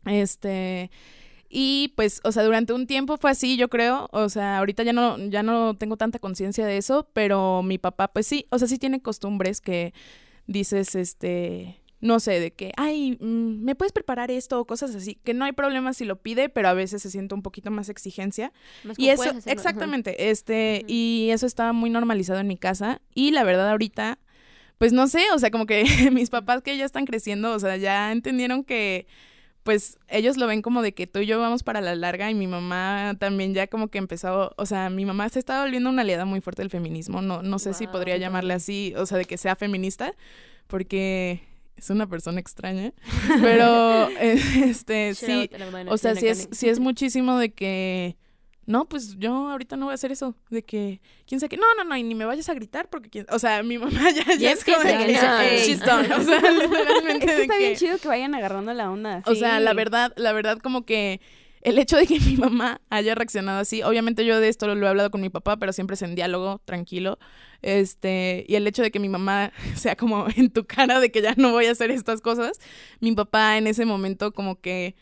[0.07, 0.91] Este
[1.55, 4.09] y pues, o sea, durante un tiempo fue así, yo creo.
[4.13, 8.09] O sea, ahorita ya no, ya no tengo tanta conciencia de eso, pero mi papá,
[8.09, 9.93] pues sí, o sea, sí tiene costumbres que
[10.47, 14.61] dices, este, no sé, de que, ay, mm, ¿me puedes preparar esto?
[14.61, 15.17] o cosas así.
[15.25, 17.91] Que no hay problema si lo pide, pero a veces se siente un poquito más
[17.91, 18.51] exigencia.
[18.83, 19.39] Más Y eso, ajá.
[19.45, 23.03] exactamente, este, y eso estaba muy normalizado en mi casa.
[23.15, 24.19] Y la verdad, ahorita,
[24.83, 27.77] pues no sé, o sea, como que mis papás que ya están creciendo, o sea,
[27.77, 29.07] ya entendieron que,
[29.63, 32.35] pues ellos lo ven como de que tú y yo vamos para la larga y
[32.35, 36.03] mi mamá también ya como que empezó, o sea, mi mamá se estaba volviendo una
[36.03, 39.25] aliada muy fuerte del feminismo, no, no sé si podría llamarle así, o sea, de
[39.25, 40.17] que sea feminista,
[40.67, 41.43] porque
[41.77, 42.93] es una persona extraña,
[43.41, 45.49] pero este, sí,
[45.87, 48.17] o sea, sí es, sí es muchísimo de que,
[48.67, 51.65] no, pues yo ahorita no voy a hacer eso, de que, quién sabe qué, no,
[51.77, 54.35] no, no, y ni me vayas a gritar porque, quién- o sea, mi mamá ya,
[54.37, 55.41] ya, es como de que, que no.
[55.41, 58.35] "Ey, she's done", o sea, literalmente Es que de está bien que- chido que vayan
[58.35, 59.23] agarrando la onda.
[59.27, 61.21] o sea, la verdad, la verdad como que
[61.63, 64.87] el hecho de que mi mamá haya reaccionado así, obviamente yo de esto lo, lo
[64.87, 67.19] he hablado con mi papá, pero siempre es en diálogo, tranquilo.
[67.63, 71.23] Este, y el hecho de que mi mamá sea como en tu cara de que
[71.23, 72.59] ya no voy a hacer estas cosas,
[73.01, 74.95] mi papá en ese momento como que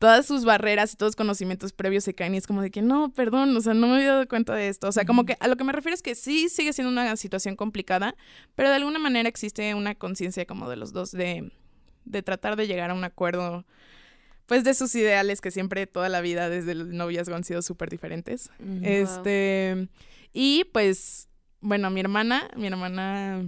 [0.00, 2.80] todas sus barreras y todos los conocimientos previos se caen y es como de que
[2.82, 4.88] no, perdón, o sea, no me había dado cuenta de esto.
[4.88, 7.14] O sea, como que a lo que me refiero es que sí sigue siendo una
[7.16, 8.16] situación complicada,
[8.56, 11.52] pero de alguna manera existe una conciencia como de los dos de,
[12.06, 13.66] de tratar de llegar a un acuerdo,
[14.46, 17.90] pues de sus ideales que siempre toda la vida desde el noviazgo han sido súper
[17.90, 18.50] diferentes.
[18.58, 18.80] Ujú.
[18.82, 19.86] Este,
[20.32, 21.28] y pues,
[21.60, 23.44] bueno, mi hermana, mi hermana...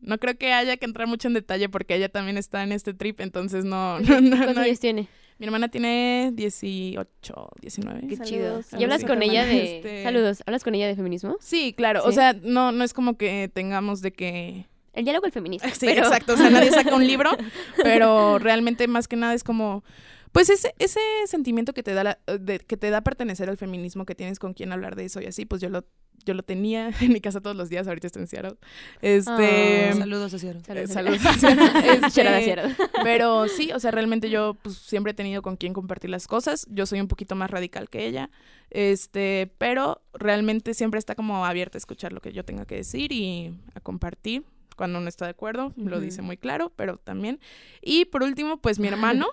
[0.00, 2.94] No creo que haya que entrar mucho en detalle porque ella también está en este
[2.94, 5.08] trip, entonces no, no, no, ¿Cuántos no hay- años tiene?
[5.38, 8.00] Mi hermana tiene 18, 19.
[8.08, 8.28] Qué Saludos.
[8.28, 8.80] chido.
[8.80, 9.76] ¿Y hablas Sí, con ella de...
[9.78, 11.36] este- Saludos, ¿hablas con ella de feminismo?
[11.40, 12.02] Sí, claro.
[12.04, 14.66] O sea, no, no es como que tengamos de que.
[14.92, 15.68] El diálogo del feminismo.
[15.72, 16.34] Sí, pero- exacto.
[16.34, 17.30] O sea, nadie saca un libro,
[17.82, 19.84] pero realmente más que nada es como.
[20.32, 24.04] Pues ese, ese sentimiento que te da la- de- que te da pertenecer al feminismo,
[24.04, 25.84] que tienes con quien hablar de eso y así, pues yo lo,
[26.24, 28.56] yo lo tenía en mi casa todos los días, ahorita está en Seattle.
[29.02, 29.90] Este.
[29.90, 29.94] Ah.
[29.96, 30.90] Saludos a eh, Saludos.
[30.90, 31.18] saludos.
[31.84, 32.76] Este, Shout out a Seattle.
[33.02, 36.66] Pero sí, o sea, realmente yo pues, siempre he tenido con quien compartir las cosas.
[36.70, 38.30] Yo soy un poquito más radical que ella.
[38.70, 43.12] Este, pero realmente siempre está como abierta a escuchar lo que yo tenga que decir
[43.12, 44.44] y a compartir.
[44.76, 47.40] Cuando no está de acuerdo, lo dice muy claro, pero también.
[47.82, 49.26] Y por último, pues mi hermano.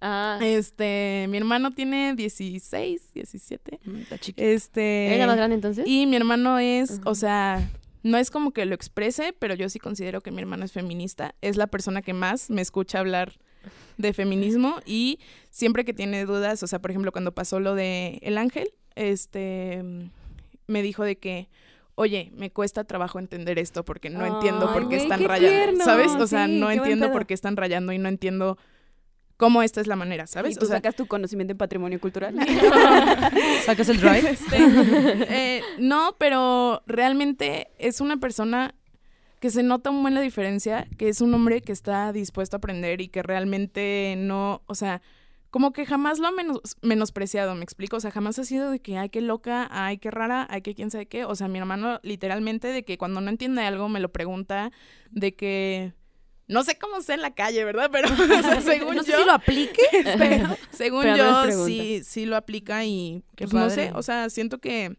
[0.00, 3.80] Ah, este, mi hermano tiene 16, 17.
[3.84, 4.42] Mm, Está chiquito.
[4.46, 5.06] Este.
[5.08, 5.84] ¿eres la más grande entonces?
[5.86, 7.70] Y mi hermano es, o sea,
[8.02, 11.34] no es como que lo exprese, pero yo sí considero que mi hermano es feminista.
[11.42, 13.34] Es la persona que más me escucha hablar
[13.98, 15.18] de feminismo y
[15.50, 19.82] siempre que tiene dudas, o sea, por ejemplo, cuando pasó lo de El Ángel, este,
[20.66, 21.50] me dijo de que,
[21.94, 25.84] oye, me cuesta trabajo entender esto porque no entiendo por qué están qué rayando, tierno.
[25.84, 26.12] ¿sabes?
[26.12, 28.56] O sea, Sí, no entiendo por qué están rayando y no entiendo
[29.40, 30.58] cómo esta es la manera, ¿Y ¿sabes?
[30.58, 32.34] tú O sea, sacas tu conocimiento en patrimonio cultural?
[33.64, 34.30] ¿Sacas el drive?
[34.30, 38.74] Este, eh, no, pero realmente es una persona
[39.40, 42.58] que se nota un buen la diferencia, que es un hombre que está dispuesto a
[42.58, 45.00] aprender y que realmente no, o sea,
[45.48, 48.80] como que jamás lo ha menos- menospreciado, me explico, o sea, jamás ha sido de
[48.80, 51.58] que, ay, qué loca, ay, qué rara, ay, qué quién sabe qué, o sea, mi
[51.58, 54.70] hermano literalmente de que cuando no entiende algo me lo pregunta,
[55.10, 55.94] de que...
[56.50, 57.90] No sé cómo sea en la calle, ¿verdad?
[57.92, 59.82] Pero o sea, según no sé yo, si lo aplique,
[60.18, 60.56] pero...
[60.72, 64.28] según Pero menos yo, sí, sí lo aplica y Qué pues, no sé, o sea,
[64.30, 64.96] siento que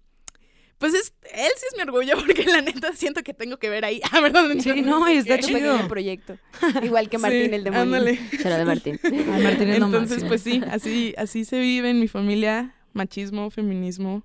[0.78, 3.86] pues es él sí es mi orgullo porque la neta siento que tengo que ver
[3.86, 4.02] ahí.
[4.12, 4.46] Ah, ¿verdad?
[4.60, 5.60] Sí, no, y está chido.
[5.60, 6.38] pequeño proyecto.
[6.82, 7.84] Igual que Martín Sí, el demonio.
[7.84, 8.20] ándale.
[8.34, 9.00] Out de Martín.
[9.04, 14.24] Ay, Martín es Entonces, pues sí, así así se vive en mi familia, machismo, feminismo,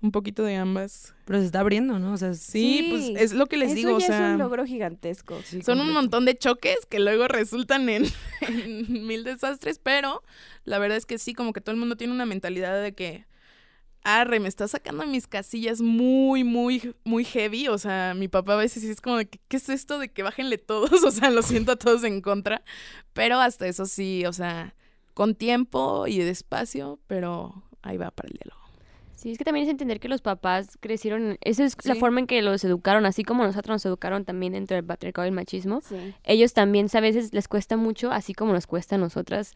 [0.00, 1.14] un poquito de ambas.
[1.24, 2.12] Pero se está abriendo, ¿no?
[2.12, 2.86] O sea, Sí, Sí.
[2.90, 5.40] pues es lo que les Eso digo, o sea, es un logro gigantesco.
[5.44, 8.04] sí, Son un montón de choques que luego resultan en,
[8.42, 10.22] en mil desastres, pero
[10.64, 13.26] la verdad es que sí, como que todo el mundo tiene una mentalidad de que,
[14.04, 17.68] arre, me está sacando mis casillas muy, muy, muy heavy.
[17.68, 20.22] O sea, mi papá a veces es como de, que, ¿qué es esto de que
[20.22, 20.90] bájenle todos?
[21.04, 22.62] O sea, lo siento a todos en contra,
[23.12, 24.74] pero hasta eso sí, o sea,
[25.14, 28.67] con tiempo y despacio, pero ahí va para el diálogo.
[29.18, 32.28] Sí, es que también es entender que los papás crecieron, esa es la forma en
[32.28, 35.80] que los educaron, así como nosotros nos educaron también dentro del patriarcado y el machismo.
[35.80, 35.96] Sí.
[36.22, 39.54] Ellos también a veces les cuesta mucho, así como nos cuesta a nosotras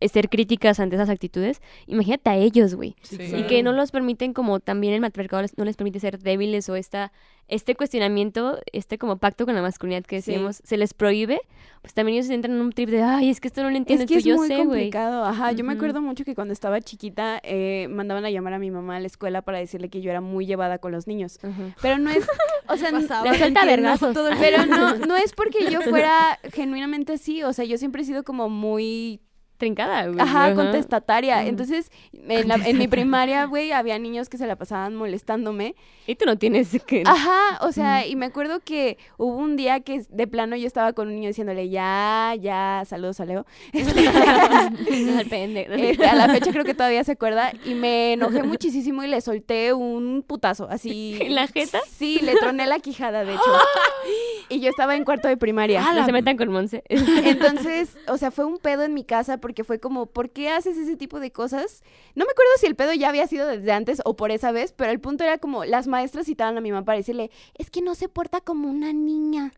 [0.00, 1.60] ser críticas ante esas actitudes.
[1.86, 2.96] Imagínate a ellos, güey.
[3.02, 3.18] Sí.
[3.20, 6.66] Y que no los permiten como también el matriarcado les- no les permite ser débiles
[6.70, 7.12] o esta
[7.48, 10.32] este cuestionamiento, este como pacto con la masculinidad que Sí.
[10.32, 11.40] decíamos, se les prohíbe,
[11.80, 14.04] pues también ellos entran en un trip de, ay, es que esto no lo entiendes
[14.04, 15.24] Es que es yo muy sé, complicado.
[15.24, 18.70] Ajá, yo me acuerdo mucho que cuando estaba chiquita eh, mandaban a llamar a mi
[18.72, 21.38] mamá a la escuela para decirle que yo era muy llevada con los niños.
[21.80, 22.26] Pero no es,
[22.68, 22.90] o sea,
[24.12, 27.42] todo el- pero no, no es porque yo fuera genuinamente así.
[27.44, 29.20] O sea, yo siempre he sido como muy
[29.58, 30.20] Trincada, güey.
[30.20, 31.46] Ajá, contestataria.
[31.46, 35.74] Entonces, en, la- en mi primaria, güey, había niños que se la pasaban molestándome.
[36.06, 37.02] Y tú no tienes que...
[37.06, 40.92] Ajá, o sea, y me acuerdo que hubo un día que de plano yo estaba
[40.92, 43.46] con un niño diciéndole, ya, ya, saludos a Leo.
[43.72, 47.52] Este, este, a la fecha creo que todavía se acuerda.
[47.64, 51.16] Y me enojé muchísimo y le solté un putazo, así.
[51.20, 51.80] ¿En la jeta?
[51.90, 53.42] Sí, le troné la quijada, de hecho.
[54.48, 55.80] Y yo estaba en cuarto de primaria.
[55.92, 56.84] No se metan con Monse.
[56.88, 60.76] Entonces, o sea, fue un pedo en mi casa porque fue como, ¿por qué haces
[60.76, 61.82] ese tipo de cosas?
[62.14, 64.72] No me acuerdo si el pedo ya había sido desde antes o por esa vez,
[64.72, 67.82] pero el punto era como, las maestras citaban a mi mamá para decirle, es que
[67.82, 69.52] no se porta como una niña.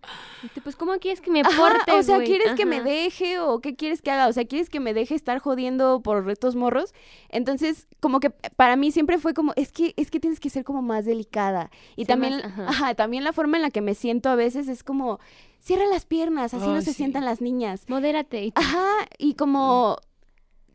[0.65, 2.19] pues, ¿cómo quieres que me Ajá, porte, o sea?
[2.23, 4.29] ¿quieres que me deje o qué quieres que haga?
[4.29, 6.95] O sea, ¿quieres que me deje estar jodiendo por estos morros?
[7.29, 10.65] Entonces, como que para mí siempre fue como, es que, es que tienes que ser
[10.65, 11.71] como más delicada.
[11.97, 12.67] Y Sí, también, más- ajá.
[12.69, 15.19] ajá, también la forma en la que me siento a veces es como,
[15.61, 16.95] cierra las piernas, así no se sí.
[16.99, 17.85] sientan las niñas.
[17.89, 18.47] Modérate.
[18.47, 18.87] y- Ajá,
[19.19, 19.97] y como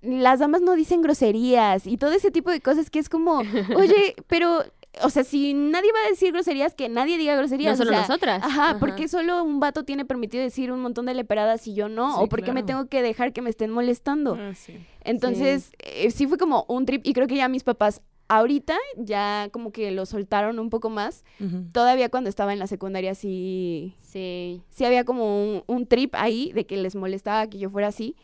[0.01, 3.41] las damas no dicen groserías y todo ese tipo de cosas que es como,
[3.77, 4.63] oye, pero
[5.01, 7.71] o sea, si nadie va a decir groserías, que nadie diga groserías.
[7.77, 8.43] No o solo sea, nosotras.
[8.43, 11.89] Ajá, ¿por qué solo un vato tiene permitido decir un montón de leperadas y yo
[11.89, 12.11] no?
[12.11, 14.37] Sí, ¿O por qué me tengo que dejar que me estén molestando?
[14.39, 14.85] Ah, sí.
[15.03, 18.01] Entonces, eh, sí fue como un trip y creo que ya mis papás
[18.37, 21.23] ahorita ya como que lo soltaron un poco más.
[21.71, 24.61] Todavía cuando estaba en la secundaria sí, Sí.
[24.69, 28.15] sí había como un, un trip ahí de que les molestaba que yo fuera así.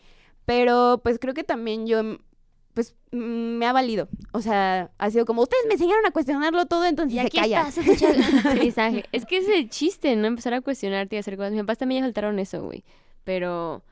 [0.45, 2.17] Pero pues creo que también yo, mm,
[2.73, 3.17] pues mm,
[3.57, 4.07] me ha valido.
[4.31, 7.37] O sea, ha sido como, ustedes me enseñaron a cuestionarlo todo, entonces Y se aquí
[7.39, 7.67] callan.
[7.67, 7.85] estás.
[9.11, 10.27] Es que es el chiste, ¿no?
[10.27, 11.51] Empezar a cuestionarte y hacer cosas.
[11.51, 12.83] Mis papás también ya soltaron eso, güey.
[13.23, 13.83] Pero,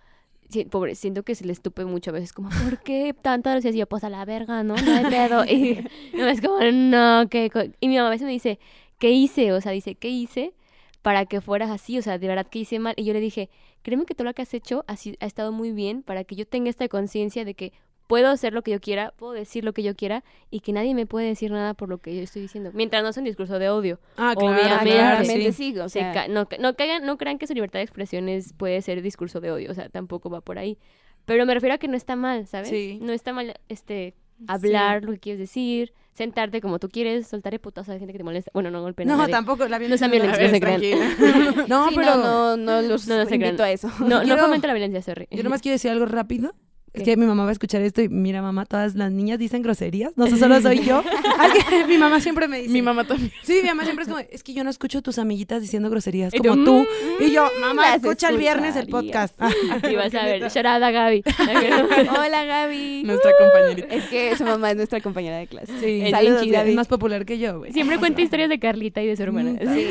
[0.49, 2.33] sí, pobre, siento que se les tupe mucho a veces.
[2.33, 4.75] Como, ¿por qué tanta veces yo, pues a la verga, ¿no?
[4.75, 5.45] No hay pedo.
[5.45, 7.49] Y no, es como, no, ¿qué?
[7.49, 8.59] co-?" Y mi mamá a veces me dice,
[8.99, 9.53] ¿qué hice?
[9.53, 10.53] O sea, dice, ¿qué hice
[11.01, 11.97] para que fueras así?
[11.97, 12.93] O sea, de verdad que hice mal.
[12.97, 13.49] Y yo le dije,
[13.81, 16.47] créeme que todo lo que has hecho ha, ha estado muy bien para que yo
[16.47, 17.73] tenga esta conciencia de que
[18.07, 20.95] puedo hacer lo que yo quiera, puedo decir lo que yo quiera y que nadie
[20.95, 22.71] me puede decir nada por lo que yo estoy diciendo.
[22.73, 23.99] Mientras no sea un discurso de odio.
[24.17, 24.85] Ah, claro, Obviamente.
[24.95, 25.73] claro, Claramente sí.
[25.73, 28.29] sí, o Se sea, ca- no, no, caigan- no crean que su libertad de expresión
[28.29, 30.77] es- puede ser discurso de odio, o sea, tampoco va por ahí.
[31.25, 32.69] Pero me refiero a que no está mal, ¿sabes?
[32.69, 32.99] Sí.
[33.01, 34.15] No está mal este
[34.47, 38.23] hablar lo que quieres decir, sentarte como tú quieres, soltar putazos a gente que te
[38.23, 38.49] molesta.
[38.53, 39.31] Bueno, no golpeen No, nadie.
[39.33, 39.67] tampoco.
[39.67, 40.39] La No sean violencia violentos.
[40.39, 41.67] no se crean.
[41.67, 43.89] No, sí, pero no, no, no los No, no invito a eso.
[43.99, 45.27] No, no Quiero- fomenta la violencia, sorry.
[45.31, 46.53] Yo nomás quiero decir algo rápido.
[46.97, 49.61] Es que mi mamá va a escuchar esto y mira, mamá, todas las niñas dicen
[49.61, 50.11] groserías.
[50.15, 51.03] No solo soy yo.
[51.39, 52.71] Alguien- mi mamá siempre me dice.
[52.71, 53.31] Mi mamá también.
[53.43, 55.89] Sí, mi mamá siempre es como, es que yo no escucho a tus amiguitas diciendo
[55.89, 56.73] groserías Y como tú.
[57.19, 59.31] "Mm, Y yo, mamá, escucha el viernes el escucharías".
[59.33, 59.85] podcast.
[59.91, 61.23] Y vas a ver, shout out a Gaby.
[62.19, 63.03] Hola, Gaby.
[63.05, 63.93] Nuestra compañerita.
[63.93, 65.71] Es que su mamá es nuestra compañera de clase.
[65.79, 66.69] Sí, Es Saludos, bien chida, Gaby.
[66.71, 67.71] es más popular que yo, güey.
[67.73, 69.51] Siempre cuenta historias de Carlita y de su hermana.
[69.51, 69.87] Mm, Sí.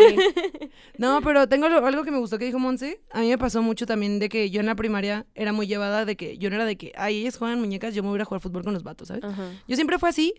[0.98, 3.00] No, pero tengo lo- algo que me gustó que dijo Monse.
[3.12, 6.04] A mí me pasó mucho también de que yo en la primaria era muy llevada
[6.04, 8.24] de que yo no era de que, ay, ellas juegan muñecas, yo me voy a
[8.24, 9.24] jugar fútbol con los vatos, ¿sabes?
[9.24, 9.50] Ajá.
[9.68, 10.34] Yo siempre fue así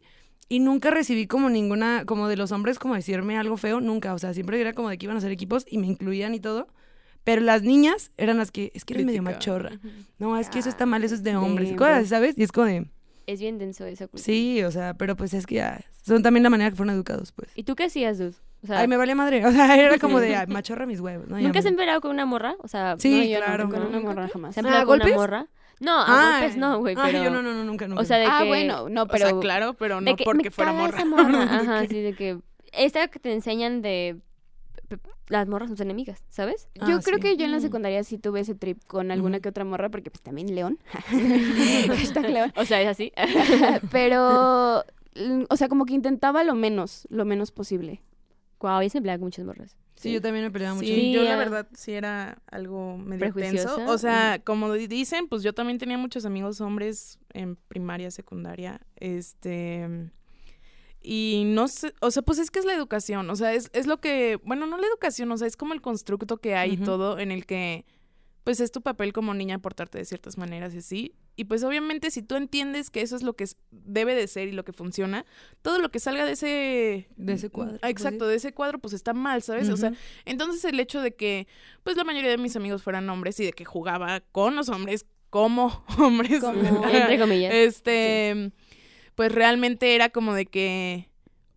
[0.49, 4.13] y nunca recibí como ninguna, como de los hombres, como decirme algo feo, nunca.
[4.13, 6.39] O sea, siempre era como de que iban a ser equipos y me incluían y
[6.39, 6.67] todo.
[7.23, 9.79] Pero las niñas eran las que, es que eres medio machorra.
[10.17, 11.71] No, es que eso está mal, eso es de hombres.
[11.71, 12.37] y cosas ¿sabes?
[12.37, 12.85] Y es como de,
[13.25, 14.09] Es bien denso eso.
[14.13, 17.33] sí, o sea, pero pues es que ya, son también la manera que fueron educados,
[17.33, 17.49] pues.
[17.55, 18.33] ¿Y tú qué hacías, Dud?
[18.63, 19.45] O sea, Ay, me vale madre.
[19.45, 21.27] O sea, era como de, "Ay, machorra mis huevos.
[21.27, 21.37] ¿no?
[21.37, 22.55] ¿Nunca has me- empleado con una morra?
[22.59, 23.69] O sea, Sí, No, yo no, claro.
[23.69, 24.55] con una morra jamás.
[24.55, 25.17] ¿se ha ¿A empleado con una golpes?
[25.19, 25.47] morra?
[25.79, 27.23] No, a golpes no, güey, pero...
[27.23, 28.01] yo no, no, no, nunca, nunca.
[28.01, 28.47] O sea, de ah, que...
[28.47, 30.97] bueno, no, O pero sea, claro, pero de no que porque me fuera morra.
[30.97, 31.43] esa morra.
[31.51, 32.39] Ajá, así de que...
[32.73, 34.17] Esta que te enseñan de...
[35.27, 36.69] Las morras son enemigas, ¿sabes?
[36.75, 37.21] yo Ah, creo sí.
[37.21, 37.61] que yo en la Mm.
[37.61, 40.79] secundaria sí tuve ese trip con alguna que otra morra, porque pues también León.
[42.31, 42.53] León.
[42.55, 43.11] O sea, es así.
[43.91, 44.83] Pero,
[45.49, 48.01] o sea, como que intentaba lo menos, lo menos posible.
[48.59, 49.75] Guau, yo se empleaba con muchas morras.
[49.97, 50.87] Sí, yo también me peleaba mucho.
[50.87, 53.75] Sí, yo la verdad sí era algo medio tenso.
[53.93, 58.79] O sea, como di- dicen, pues yo también tenía muchos amigos hombres en primaria, secundaria,
[58.97, 60.09] este
[61.01, 63.87] y no sé, o sea, pues es que es la educación, o sea, es, es
[63.87, 66.77] lo que, bueno, no la educación, o sea, es como el constructo que hay y
[66.77, 67.85] todo en el que
[68.43, 71.13] pues es tu papel como niña portarte de ciertas maneras y así.
[71.39, 74.51] Y pues obviamente si tú entiendes que eso es lo que debe de ser y
[74.53, 75.23] lo que funciona,
[75.61, 77.07] todo lo que salga de ese...
[77.15, 79.69] De ese cuadro, Ah, pues, Exacto, de ese cuadro pues está mal, ¿sabes?
[79.69, 79.93] O sea,
[80.25, 81.47] entonces el hecho de que
[81.83, 85.05] pues la mayoría de mis amigos fueran hombres y de que jugaba con los hombres
[85.29, 87.53] como hombres, Como- Entre comillas.
[87.53, 88.51] este,
[89.13, 91.09] pues realmente era como de que,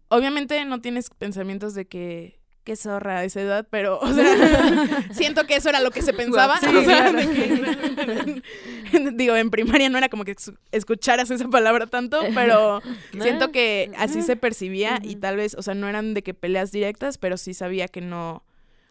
[0.09, 2.40] obviamente no tienes pensamientos de que
[2.71, 4.25] qué zorra a esa edad, pero, o sea,
[5.13, 6.57] siento que eso era lo que se pensaba.
[6.61, 7.19] Sí, o sea, claro.
[7.19, 7.27] de
[8.93, 10.37] que- digo, en primaria no era como que
[10.71, 12.81] escucharas esa palabra tanto, pero
[13.21, 16.71] siento que así se percibía y tal vez, o sea, no eran de que peleas
[16.71, 18.45] directas, pero sí sabía que no,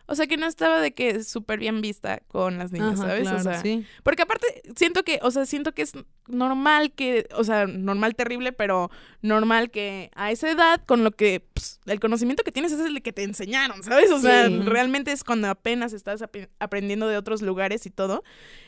[0.10, 3.22] o sea, que no estaba de que súper bien vista con las niñas, Ajá, ¿sabes?
[3.22, 3.86] claro, o sea, sí.
[4.02, 5.94] porque aparte, siento que, o sea, siento que es
[6.28, 8.90] normal que, o sea, normal terrible, pero
[9.22, 13.04] normal que a esa edad, con lo que, pues, el conocimiento que tienes es el
[13.04, 14.12] que te enseñaron, ¿sabes?
[14.12, 16.24] O sea, realmente es cuando apenas estás
[16.58, 18.24] aprendiendo de otros lugares y todo.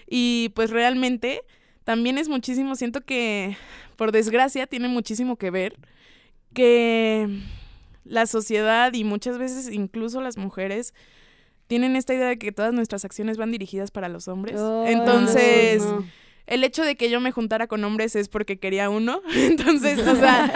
[0.08, 1.41] Y pues realmente
[1.84, 3.58] también es muchísimo, siento que,
[3.95, 5.75] por desgracia, tiene muchísimo que ver
[6.54, 7.27] que
[8.04, 10.93] la sociedad y muchas veces incluso las mujeres
[11.72, 14.60] tienen esta idea de que todas nuestras acciones van dirigidas para los hombres.
[14.88, 16.06] Entonces, no.
[16.52, 19.22] El hecho de que yo me juntara con hombres es porque quería uno.
[19.34, 20.52] Entonces, o sea,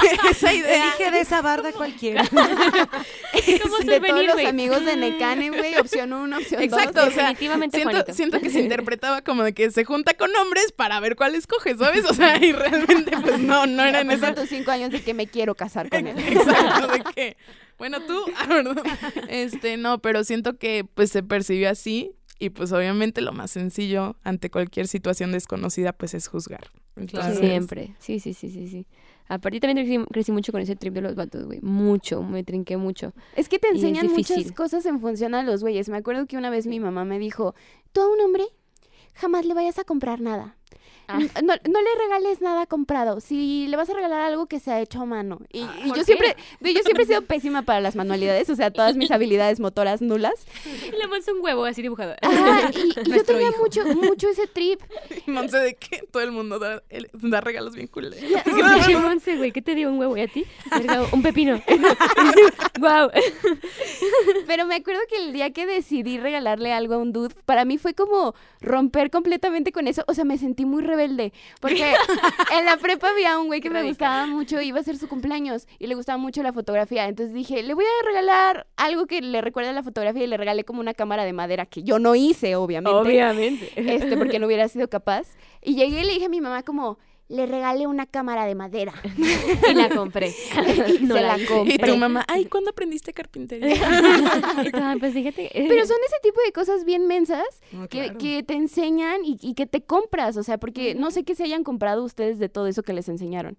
[0.30, 0.94] esa idea.
[0.94, 2.24] Elige de esa barda cualquiera.
[2.30, 7.08] ¿Cómo de todos los amigos de Necane, güey, opción uno, opción Exacto, dos.
[7.08, 8.14] o sea, Definitivamente siento, Juanito.
[8.14, 11.76] siento que se interpretaba como de que se junta con hombres para ver cuál escoge,
[11.76, 12.04] ¿sabes?
[12.04, 14.32] O sea, y realmente, pues no, no era en esa.
[14.34, 16.16] tus cinco años de que me quiero casar con él.
[16.16, 17.36] Exacto, de que,
[17.76, 18.82] bueno, tú, ah, perdón.
[19.28, 24.16] este, no, pero siento que pues se percibió así y pues obviamente lo más sencillo
[24.24, 26.70] ante cualquier situación desconocida pues es juzgar.
[26.96, 27.46] Entonces, Claro.
[27.46, 27.94] Siempre.
[27.98, 28.86] Sí, sí, sí, sí, sí.
[29.28, 31.60] Aparte también crecí, crecí mucho con ese trip de los vatos, güey.
[31.60, 33.12] Mucho, me trinqué mucho.
[33.36, 35.88] Es que te enseñan muchas cosas en función a los güeyes.
[35.88, 37.54] Me acuerdo que una vez mi mamá me dijo,
[37.92, 38.44] tú a un hombre
[39.14, 40.56] jamás le vayas a comprar nada.
[41.12, 41.40] Ah.
[41.42, 43.20] No, no le regales nada comprado.
[43.20, 45.40] Si le vas a regalar algo que sea hecho a mano.
[45.52, 46.04] Y, y ¿por yo qué?
[46.04, 50.00] siempre, yo siempre he sido pésima para las manualidades, o sea, todas mis habilidades motoras
[50.02, 50.34] nulas.
[50.64, 52.14] Le mandas un huevo así dibujado.
[52.74, 53.58] Y, y yo tenía hijo.
[53.62, 54.80] mucho, mucho ese trip.
[55.26, 57.88] Y Monse de que todo el mundo da, el- da regalos bien.
[57.88, 59.52] ¿Qué Monse, güey?
[59.52, 60.16] ¿Qué te dio un huevo?
[60.16, 60.44] ¿Y a ti?
[61.12, 61.60] Un pepino.
[62.78, 63.10] wow.
[64.46, 67.78] Pero me acuerdo que el día que decidí regalarle algo a un dude, para mí
[67.78, 70.04] fue como romper completamente con eso.
[70.06, 70.99] O sea, me sentí muy rebelde.
[71.60, 71.94] Porque
[72.58, 75.66] en la prepa había un güey que me gustaba mucho, iba a ser su cumpleaños
[75.78, 77.06] y le gustaba mucho la fotografía.
[77.06, 80.36] Entonces dije, le voy a regalar algo que le recuerde a la fotografía y le
[80.36, 82.98] regalé como una cámara de madera que yo no hice, obviamente.
[82.98, 83.72] Obviamente.
[83.76, 85.28] Este, porque no hubiera sido capaz.
[85.62, 86.98] Y llegué y le dije a mi mamá como,
[87.30, 88.92] le regalé una cámara de madera.
[89.70, 90.28] Y la compré.
[90.88, 91.74] Y se la compré.
[91.74, 93.76] Y tu mamá, ay, ¿cuándo aprendiste carpintería?
[94.74, 95.50] Ah, pues fíjate.
[95.52, 98.18] Pero son ese tipo de cosas bien mensas No, que, claro.
[98.18, 101.44] que te enseñan y, y que te compras, o sea, porque no sé qué se
[101.44, 103.56] hayan comprado ustedes de todo eso que les enseñaron.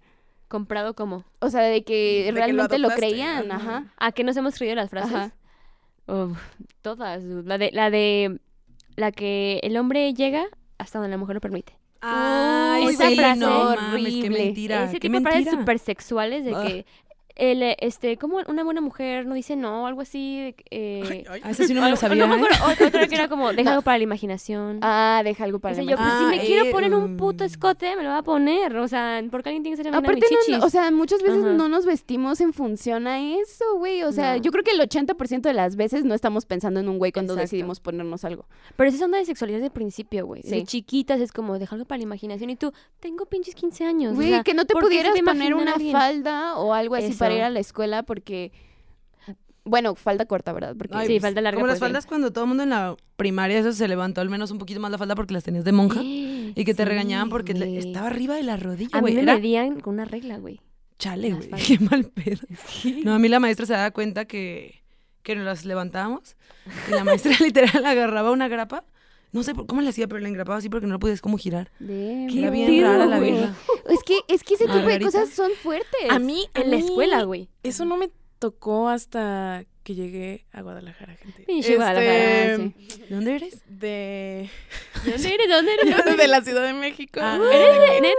[0.48, 1.24] ¿Comprado cómo?
[1.40, 3.78] O sea, de que De que lo realmente lo, creían, ajá.
[3.78, 3.94] ajá.
[3.98, 5.32] ¿A qué nos hemos creído las frases?
[6.08, 6.38] Uf,
[6.82, 7.24] todas.
[7.24, 8.40] La de, la de
[8.98, 10.46] la que el hombre llega
[10.78, 11.78] hasta donde la mujer lo permite.
[12.02, 14.30] Ay, esa sí, frase no mames, qué horrible.
[14.46, 14.84] mentira.
[14.86, 15.62] Ese qué tipo de frases mentira.
[15.62, 16.64] súper sexuales de Ah.
[16.66, 16.86] que
[17.42, 20.40] el, eh, este, como una buena mujer no dice no, algo así.
[20.42, 21.42] de que, eh, Ay, ay.
[21.44, 22.26] Ah, sí no me lo sabía.
[22.26, 22.84] ¿eh?
[22.86, 24.78] otra que era como, deja algo para la imaginación.
[24.84, 26.30] Ah, deja algo para Dice la yo, pues imagen.
[26.30, 27.48] si Ah, me quiero eh, poner un puto mm.
[27.48, 28.78] escote, me lo va a poner.
[28.78, 31.54] O sea, porque alguien tiene que ser Aparte, no, no, o sea, muchas veces Ajá.
[31.54, 34.04] no nos vestimos en función a eso, güey.
[34.04, 34.44] O sea, No.
[34.44, 37.34] yo creo que el 80% de las veces no estamos pensando en un güey cuando
[37.34, 37.46] Exacto.
[37.48, 38.46] decidimos ponernos algo.
[38.76, 40.44] Pero esa onda de sexualidad el principio, güey.
[40.44, 40.64] De Sí.
[40.66, 42.50] chiquitas es como, deja algo para la imaginación.
[42.52, 44.12] Y tú, tengo pinches 15 años.
[44.14, 46.74] o Güey, sea, que no te ¿por qué se pudieras te poner una falda o
[46.74, 47.38] algo así para Eso.
[47.40, 48.52] ir a la escuela porque...
[49.64, 50.76] Bueno, falda corta, ¿verdad?
[50.76, 52.72] Porque Ay, Sí, pues, falda larga, Como las pues, faldas cuando todo el mundo en
[52.72, 55.64] la primaria eso se levantó al menos un poquito más la falda porque las tenías
[55.64, 57.78] de monja y que te Sí, regañaban porque le- güey.
[57.78, 59.24] estaba arriba de la rodilla, A mí güey.
[59.24, 60.60] me medían con una regla, güey.
[60.98, 61.48] chale, güey.
[61.68, 62.40] Qué mal pedo.
[63.04, 64.82] No, a mí la maestra se daba cuenta que,
[65.22, 66.36] que nos las levantábamos
[66.88, 68.84] y la maestra literal agarraba una grapa.
[69.32, 71.38] No sé por- cómo le hacía, pero la engrapaba así porque no lo podías como
[71.38, 71.72] girar.
[71.80, 72.28] Damn.
[72.28, 73.32] Qué Era bien pedo, rara la güey.
[73.32, 73.56] vieja.
[73.90, 76.10] Es que, es que ese tipo de cosas son fuertes.
[76.10, 77.50] A mí, a En la mí, escuela, güey.
[77.64, 79.66] Eso no me tocó hasta
[79.96, 81.44] que llegué a Guadalajara, gente.
[81.76, 83.62] Guadalajara, Este, ¿De dónde eres?
[83.68, 84.50] De,
[85.06, 85.50] ¿Dónde eres?
[85.50, 86.18] ¿Dónde eres?
[86.18, 87.20] de la Ciudad de México.
[87.22, 87.38] Ah.
[87.52, 88.16] ¿Eres neta?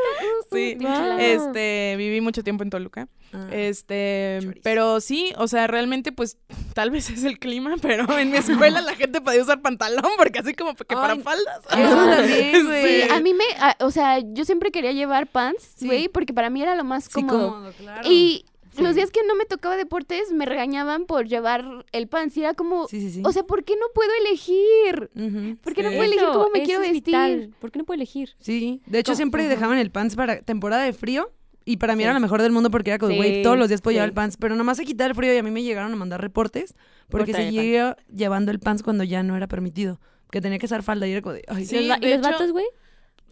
[0.53, 0.77] Sí.
[0.81, 1.19] Guau.
[1.19, 3.09] Este, viví mucho tiempo en Toluca.
[3.33, 3.49] Ah.
[3.51, 4.61] Este, Chorizo.
[4.63, 6.37] pero sí, o sea, realmente pues
[6.75, 10.41] tal vez es el clima, pero en mi escuela la gente podía usar pantalón porque
[10.41, 11.61] así como que para faldas.
[11.71, 13.03] Eso también, güey.
[13.03, 15.87] Sí, a mí me, a- o sea, yo siempre quería llevar pants, Sí.
[15.87, 17.51] güey, porque para mí era lo más Sí, cómodo.
[17.53, 18.03] cómodo, claro.
[18.11, 18.83] Y Sí.
[18.83, 22.55] los días que no me tocaba deportes me regañaban por llevar el pants y era
[22.55, 23.23] como, Sí, sí, sí.
[23.25, 25.11] o sea, ¿por qué no puedo elegir?
[25.15, 25.57] Ujú.
[25.63, 25.97] ¿por qué no Sí.
[25.97, 27.05] puedo elegir cómo me eso quiero es vestir?
[27.05, 27.55] vital.
[27.61, 28.31] ¿Por qué no puedo elegir?
[28.39, 29.17] Sí, de hecho ¿Cómo?
[29.17, 31.31] siempre dejaban el pants para temporada de frío
[31.65, 32.05] y para mí Sí.
[32.05, 34.09] era lo mejor del mundo porque era como, Sí, güey, todos los días puedo llevar
[34.09, 36.21] el pants, pero nomás se quitaba el frío y a mí me llegaron a mandar
[36.21, 36.75] reportes
[37.09, 40.83] porque el seguía llevando el pants cuando ya no era permitido, que tenía que usar
[40.83, 42.65] falda y era como de, ay, Sí, ¿Y los, ¿y los hecho- vatos, güey?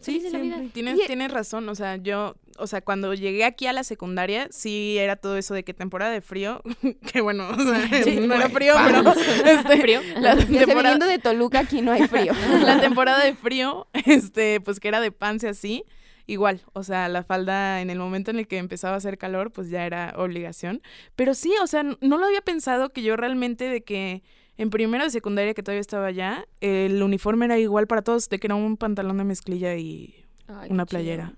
[0.01, 0.69] Sí, siempre.
[0.73, 4.47] Tienes, Y- tienes razón, o sea, yo, o sea, cuando llegué aquí a la secundaria,
[4.51, 6.61] sí era todo eso de que temporada de frío,
[7.13, 9.11] que bueno, o sea, Sí, no era frío, pero
[9.45, 10.01] este, Frío.
[10.19, 12.33] la temporada, de Toluca aquí no hay frío.
[12.63, 15.83] la temporada de frío, este, pues que era de pants y así,
[16.27, 19.51] igual, o sea, la falda en el momento en el que empezaba a hacer calor,
[19.51, 20.81] pues ya era obligación,
[21.15, 24.23] pero sí, o sea, no lo había pensado que yo realmente de que
[24.57, 28.39] en primero de secundaria que todavía estaba allá, el uniforme era igual para todos, de
[28.39, 30.99] que era un pantalón de mezclilla y Ay, una chido.
[30.99, 31.33] playera.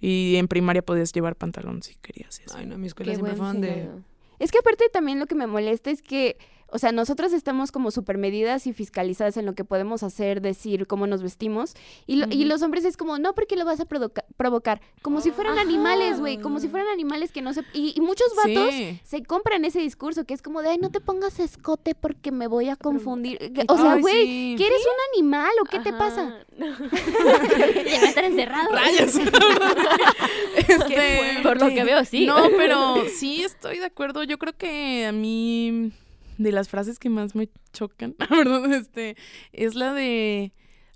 [0.00, 2.40] Y en primaria podías llevar pantalón si querías.
[2.54, 3.88] Ay, no, mi escuela Qué siempre fueron de...
[4.38, 6.36] Es que aparte también lo que me molesta es que,
[6.72, 10.86] o sea, nosotras estamos como súper medidas y fiscalizadas en lo que podemos hacer, decir,
[10.86, 11.74] cómo nos vestimos.
[12.06, 14.80] Y, lo- y los hombres es como, no, porque lo vas a provoca- provocar.
[15.02, 15.62] Como si fueran Ajá.
[15.62, 16.38] animales, güey.
[16.38, 17.62] Como si fueran animales que no se...
[17.74, 18.98] Y, y muchos vatos Sí.
[19.04, 22.46] se compran ese discurso que es como de, ay, no te pongas escote porque me
[22.46, 23.38] voy a confundir.
[23.68, 24.54] O sea, güey, sí.
[24.58, 26.34] ¿que eres un animal o qué te pasa?
[26.58, 28.70] Ya va a estar encerrado.
[28.72, 29.12] Rayos.
[30.56, 32.26] Este, Por lo que veo, sí.
[32.26, 34.22] No, pero sí estoy de acuerdo.
[34.22, 35.92] Yo creo que a mí
[36.42, 39.16] de las frases que más me chocan, perdón, este,
[39.52, 40.52] es la de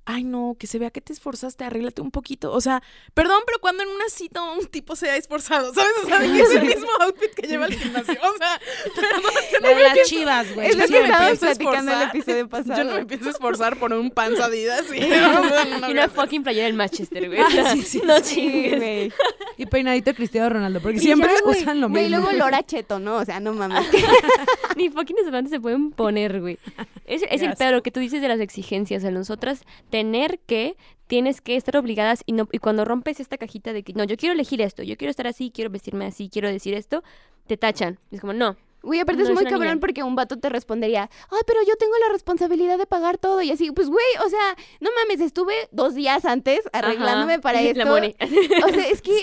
[0.07, 2.53] ay no, que se vea que te esforzaste, arréglate un poquito.
[2.53, 2.83] O sea,
[3.13, 5.91] perdón, pero cuando en una cita un tipo se ha esforzado, ¿sabes?
[6.05, 8.15] O sea, que es el mismo outfit que lleva al gimnasio.
[8.15, 8.61] O sea,
[8.95, 9.21] perdón,
[9.63, 10.69] no de las pienso- chivas, güey.
[10.69, 12.79] Es lo que estábamos pienso platicando el episodio pasado.
[12.79, 15.93] Yo no me empiezo a esforzar por un panza Adidas y, o sea, no, Y
[15.93, 17.41] una fucking playera del Manchester, güey.
[17.41, 18.77] Ah, sí, sí, no Sí, chingues.
[18.77, 19.13] güey.
[19.57, 22.09] Y peinadito Cristiano Ronaldo, porque Y siempre ya, usan lo mismo.
[22.09, 23.17] luego Lora Cheto, ¿no?
[23.17, 23.85] O sea, no mames.
[24.77, 26.59] Ni fucking desodorantes se pueden poner, güey.
[27.07, 29.05] Es, es el pedo que tú dices de las exigencias.
[29.05, 29.63] A nosotras,
[29.97, 30.77] tener que,
[31.07, 34.19] tienes que estar obligadas y, no, y cuando rompes esta cajita de que, no, yo
[34.19, 37.03] quiero elegir esto, yo quiero estar así, quiero vestirme así, quiero decir esto,
[37.47, 37.99] te tachan.
[38.11, 38.59] Es como, no.
[38.87, 39.81] Güey, aparte No, es muy cabrón niña.
[39.81, 43.43] porque un vato te respondería, ay, pero yo tengo la responsabilidad de pagar todo.
[43.43, 47.43] Y así, pues, güey, o sea, no mames, estuve dos días antes arreglándome Ajá.
[47.43, 47.81] para esto.
[47.81, 48.15] La money.
[48.65, 49.19] O sea, es que.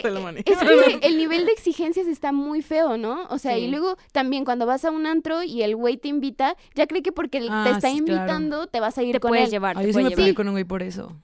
[0.46, 3.26] Es que el nivel de exigencias está muy feo, ¿no?
[3.30, 3.62] O sea, Sí.
[3.64, 7.02] y luego también cuando vas a un antro y el güey te invita, ya cree
[7.02, 8.14] que porque él Ah, te está sí, claro.
[8.22, 9.52] invitando te vas a ir Te con puedes él.
[9.52, 10.36] llevar, Ay, te yo sí me puedes peleé llevar.
[10.36, 11.16] con un güey por eso.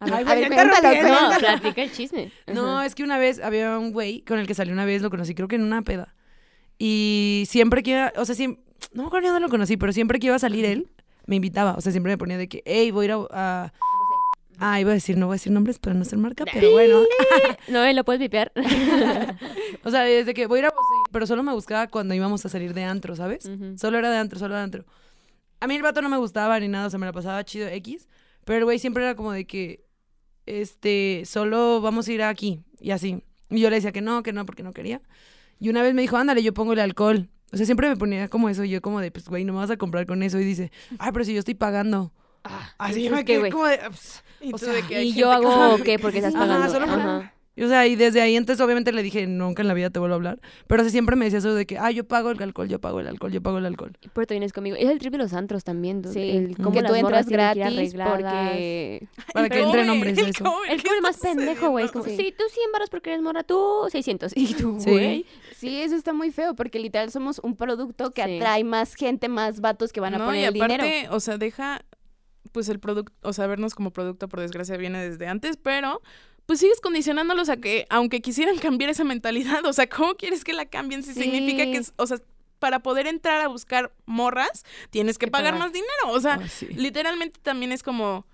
[0.00, 0.66] A ver, ver.
[0.66, 2.32] No, platica el chisme.
[2.46, 5.10] No, es que una vez había un güey con el que salí una vez, lo
[5.10, 6.14] conocí, creo que en una peda.
[6.78, 8.58] Y siempre que iba, o sea, siem-
[8.92, 10.88] no me acuerdo ni dónde lo conocí, pero siempre que iba a salir él,
[11.26, 11.74] me invitaba.
[11.74, 13.26] O sea, siempre me ponía de que, hey, voy a ir a.
[13.30, 13.72] a-
[14.58, 17.02] Ah, iba a decir, no voy a decir nombres para no hacer marca, pero bueno.
[17.68, 18.52] No, eh, lo puedes vipear.
[19.86, 20.72] O sea, desde que voy a ir a
[21.12, 23.50] pero solo me buscaba cuando íbamos a salir de antro, ¿sabes?
[23.76, 24.84] Solo era de antro, solo de antro.
[25.60, 27.68] A mí el vato no me gustaba ni nada, o sea, me la pasaba chido
[27.68, 28.08] X,
[28.44, 29.84] pero el güey siempre era como de que,
[30.46, 33.22] este, solo vamos a ir aquí y así.
[33.50, 35.02] Y yo le decía que no, que no, porque no quería.
[35.60, 37.28] Y una vez me dijo, ándale, yo pongo el alcohol.
[37.52, 39.60] O sea, siempre me ponía como eso, y yo como de, pues, güey, no me
[39.60, 40.38] vas a comprar con eso.
[40.40, 42.12] Y dice, ay, pero si yo estoy pagando.
[42.78, 43.50] Así yo me ¿qué, quedé güey?
[43.52, 44.22] como de, "Pss".
[44.42, 45.82] Y O sea, de que ¿Y yo hago sabe qué?
[45.84, 46.70] que Porque estás Ajá, pagando.
[46.72, 47.33] solo por- Ajá.
[47.56, 50.00] Y, o sea, y desde ahí entonces obviamente le dije, nunca en la vida te
[50.00, 50.40] vuelvo a hablar.
[50.66, 52.80] Pero o sea, siempre me decía eso de que, ah, yo pago el alcohol, yo
[52.80, 53.92] pago el alcohol, yo pago el alcohol.
[54.12, 54.76] Pero te vienes conmigo.
[54.76, 56.02] Es el trip de los antros también.
[56.02, 56.12] dude.
[56.14, 59.06] Sí, el, cómo que tú entras gratis porque...
[59.32, 60.44] Para que El entren hombres el eso.
[60.68, 61.84] El ¿qué cover más pendejo, güey.
[61.84, 62.16] Es como, Sí.
[62.16, 64.32] sí, tú 100 baros porque eres morra, tú 600.
[64.36, 64.90] Y tú, Sí.
[64.90, 65.26] güey.
[65.56, 68.36] Sí, eso está muy feo porque literal somos un producto que Sí.
[68.36, 71.14] atrae más gente, más vatos que van a no, poner y el aparte, dinero.
[71.14, 71.84] o sea, deja,
[72.52, 76.02] pues el producto, o sea, vernos como producto, por desgracia, viene desde antes, pero
[76.46, 80.52] pues sigues condicionándolos a que, aunque quisieran cambiar esa mentalidad, o sea, ¿cómo quieres que
[80.52, 81.22] la cambien si Sí.
[81.22, 82.18] significa que, o sea,
[82.58, 85.66] para poder entrar a buscar morras, tienes que Que pagar pagar.
[85.66, 86.66] más dinero, o sea, sí.
[86.68, 88.26] literalmente también es como,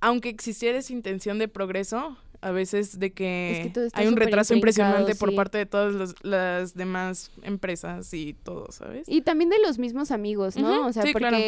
[0.00, 5.14] aunque existiera esa intención de progreso, a veces de que, Es hay un retraso impresionante
[5.14, 9.08] por parte de todas los- las demás empresas y todo, ¿sabes?
[9.08, 10.86] Y también de los mismos amigos, ¿no?
[10.86, 11.38] O sea, sí, claro.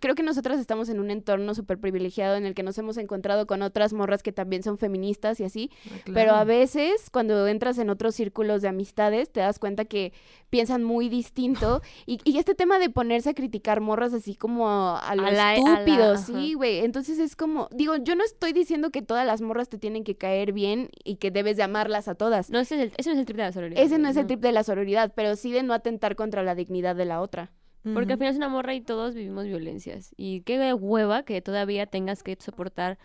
[0.00, 3.46] Creo que nosotras estamos en un entorno súper privilegiado en el que nos hemos encontrado
[3.46, 5.70] con otras morras que también son feministas y así.
[5.90, 10.12] Ah, Pero a veces, cuando entras en otros círculos de amistades, te das cuenta que
[10.50, 11.82] piensan muy distinto.
[12.06, 15.30] y, y este tema de ponerse a criticar morras así como a, a lo A
[15.30, 16.78] la- a la- estúpido, sí, güey.
[16.78, 20.16] Entonces es como, digo, yo no estoy diciendo que todas las morras te tienen que
[20.16, 22.50] caer bien y que debes de amarlas a todas.
[22.50, 23.82] No, ese, es el, ese no es el trip de la sororidad.
[23.82, 26.42] Ese no güey, es el trip de la sororidad, pero sí de no atentar contra
[26.42, 27.52] la dignidad de la otra.
[27.94, 30.12] Porque al final es una morra y todos vivimos violencias.
[30.16, 32.98] Y qué hueva que todavía tengas que soportar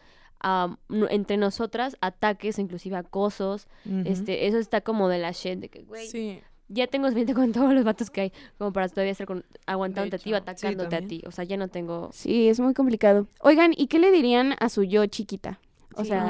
[1.10, 3.68] entre nosotras ataques, inclusive acosos.
[3.86, 4.02] Ujú.
[4.06, 6.40] este Eso está como de la shit, de que, güey, Sí.
[6.68, 10.16] ya tengo suficiente con todos los vatos que hay, como para todavía estar con, aguantándote
[10.16, 11.22] a ti o sí, atacándote a ti.
[11.28, 12.10] O sea, ya no tengo...
[12.14, 13.28] Sí, es muy complicado.
[13.42, 15.60] Oigan, ¿y qué le dirían a su yo chiquita?
[15.96, 16.24] O Sí, sea,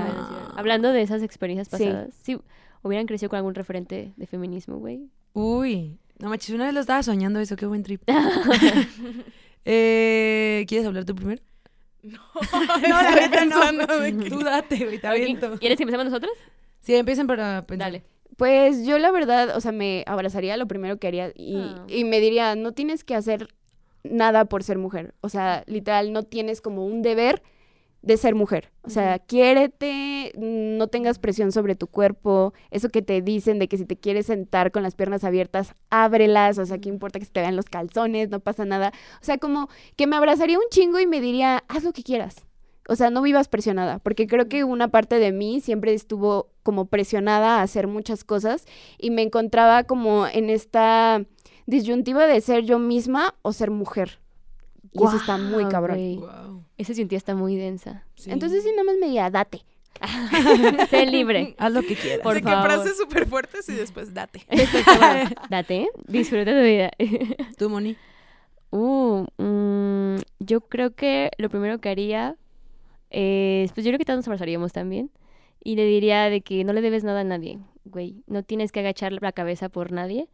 [0.52, 1.86] no, Hablando de esas experiencias Sí.
[1.86, 2.38] pasadas, sí.
[2.84, 5.08] hubieran crecido con algún referente de feminismo, güey.
[5.34, 8.02] Uy, no manches, una vez lo estaba soñando eso, qué buen trip.
[9.66, 11.42] eh, ¿Quieres hablar tú primero?
[12.04, 14.00] No, la estoy neta no.
[14.00, 15.58] de que- Tú date, güey, te aviento.
[15.60, 16.32] ¿Quieres que empecemos nosotros?
[16.82, 17.92] Sí, empiecen para pensar.
[17.92, 18.04] Dale.
[18.38, 21.86] Pues yo la verdad, o sea, me abrazaría lo primero que haría y, Ah.
[21.88, 23.50] y me diría, no tienes que hacer
[24.04, 25.14] nada por ser mujer.
[25.22, 27.44] O sea, literal, no tienes como un deber
[28.02, 28.72] de ser mujer.
[28.84, 32.54] O sea, quiérete, no tengas presión sobre tu cuerpo.
[32.72, 36.58] Eso que te dicen de que si te quieres sentar con las piernas abiertas, ábrelas.
[36.58, 38.30] O sea, ¿qué importa que se te vean los calzones?
[38.30, 38.92] No pasa nada.
[39.22, 42.46] O sea, como que me abrazaría un chingo y me diría, haz lo que quieras.
[42.90, 46.86] O sea, no vivas presionada, porque creo que una parte de mí siempre estuvo como
[46.86, 48.66] presionada a hacer muchas cosas
[48.98, 51.24] y me encontraba como en esta
[51.68, 54.20] disyuntiva de ser yo misma o ser mujer.
[54.94, 56.20] Y eso está muy cabrón.
[56.20, 56.66] Wow.
[56.78, 58.06] Esa sentía está muy densa.
[58.16, 58.32] Sí.
[58.32, 59.64] Entonces sí, nada más me diría, date.
[60.90, 61.56] sé libre.
[61.58, 62.22] haz lo que quieras.
[62.22, 62.72] Por de que favor.
[62.72, 64.42] frases súper fuertes y después date.
[65.50, 66.92] Date, disfruta tu vida.
[67.58, 67.96] Tú, Moni.
[68.72, 72.38] Uh, mm, yo creo que lo primero que haría
[73.10, 75.12] es, pues yo creo que todos nos abrazaríamos también.
[75.64, 78.24] Y le diría de que no le debes nada a nadie, güey.
[78.26, 80.28] No tienes que agachar la cabeza por nadie.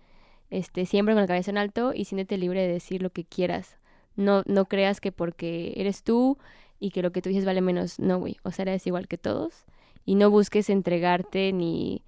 [0.50, 3.78] Este, siempre con la cabeza en alto y siéntete libre de decir lo que quieras.
[4.18, 6.38] No, no creas que porque eres tú,
[6.80, 8.00] y que lo que tú dices vale menos.
[8.00, 8.38] No, güey.
[8.44, 9.66] O sea, eres igual que todos
[10.06, 12.04] y no busques entregarte ni,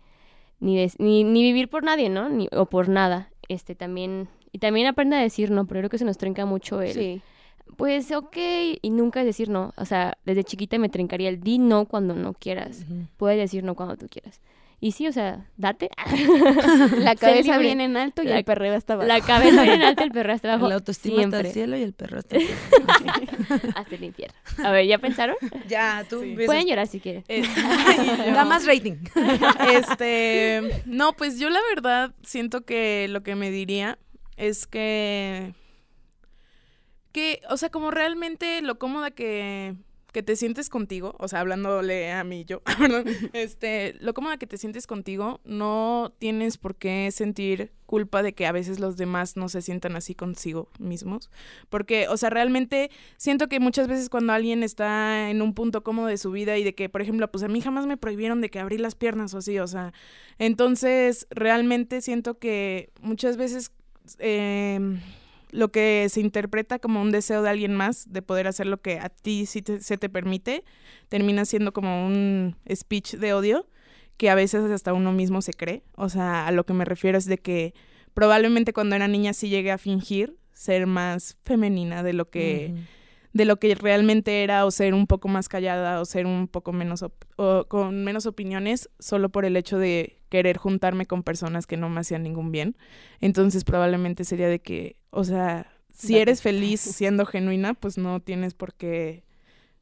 [0.60, 2.30] ni, ni vivir por nadie, ¿no?
[2.30, 3.30] Ni, o por nada.
[3.48, 4.28] Este también.
[4.52, 6.94] Y también aprende a decir no, pero creo que se nos trenca mucho el.
[6.94, 7.22] Sí.
[7.78, 8.36] Pues ok,
[8.82, 9.74] y nunca es decir no.
[9.78, 12.86] O sea, desde chiquita me trencaría el di no cuando no quieras.
[13.18, 14.42] Puedes decir no cuando tú quieras.
[14.82, 15.90] Y sí, o sea, date.
[17.00, 19.08] La cabeza bien en alto y La- el perreo hasta abajo.
[19.08, 20.70] La cabeza bien alta, el perro hasta abajo.
[20.70, 21.48] La autoestima está siempre.
[21.50, 22.20] al cielo y el perro
[23.76, 24.36] Hasta el infierno.
[24.64, 25.36] A ver, ¿ya pensaron?
[25.68, 26.36] Ya, tú Sí.
[26.46, 27.26] Pueden llorar si quieren.
[27.28, 27.44] Eh, y
[28.30, 28.96] yo- Da más rating.
[29.70, 33.98] Este, no, pues yo la verdad siento que lo que me diría
[34.38, 35.54] es que,
[37.12, 39.76] que, o sea, como realmente lo cómoda que,
[40.12, 44.48] que te sientes contigo, o sea, hablándole a mí yo, perdón, este, lo cómoda que
[44.48, 49.36] te sientes contigo, no tienes por qué sentir culpa de que a veces los demás
[49.36, 51.30] no se sientan así consigo mismos,
[51.70, 56.08] porque, o sea, realmente siento que muchas veces cuando alguien está en un punto cómodo
[56.08, 58.50] de su vida y de que, por ejemplo, pues a mí jamás me prohibieron de
[58.50, 59.94] que abrí las piernas o así, o sea,
[60.38, 63.72] entonces realmente siento que muchas veces
[64.20, 65.00] eh,
[65.52, 69.00] lo que se interpreta como un deseo de alguien más de poder hacer lo que
[69.00, 70.64] a ti sí te- se te permite,
[71.08, 73.68] termina siendo como un speech de odio
[74.18, 75.82] que a veces hasta uno mismo se cree.
[75.96, 77.74] O sea, a lo que me refiero es de que
[78.14, 82.74] probablemente cuando era niña sí llegué a fingir ser más femenina de lo que
[83.34, 86.74] de lo que realmente era o ser un poco más callada o ser un poco
[86.74, 87.04] menos
[87.38, 91.90] o con menos opiniones solo por el hecho de querer juntarme con personas que no
[91.90, 92.76] me hacían ningún bien.
[93.22, 98.54] Entonces probablemente sería de que, o sea, si eres feliz siendo genuina, pues no tienes
[98.54, 99.24] por qué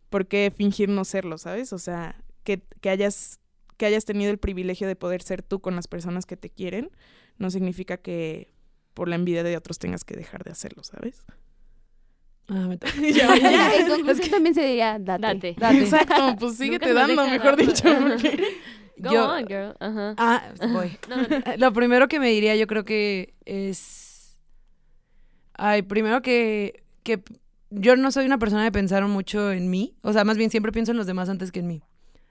[0.09, 1.73] por qué fingir no serlo, ¿sabes?
[1.73, 3.39] O sea, que, que hayas
[3.77, 6.89] que hayas tenido el privilegio de poder ser tú con las personas que te quieren,
[7.37, 8.53] no significa que
[8.93, 11.23] por la envidia de otros tengas que dejar de hacerlo, ¿sabes?
[12.49, 12.93] Ah, me toca.
[12.97, 15.21] en conclusión también se diría date.
[15.21, 15.55] Date.
[15.59, 15.77] Date.
[15.83, 17.83] Exacto, pues síguete dando, mejor dicho.
[18.07, 18.57] porque-
[18.99, 19.75] Go Yo- on, girl.
[19.79, 20.15] Ajá.
[20.17, 20.97] Ah, voy.
[21.07, 21.39] No, no, no.
[21.57, 24.37] Lo primero que me diría yo creo que es...
[25.53, 27.21] Ay, primero que, que
[27.69, 29.95] yo no soy una persona de pensar mucho en mí.
[30.01, 31.83] O sea, más bien siempre pienso en los demás antes que en mí.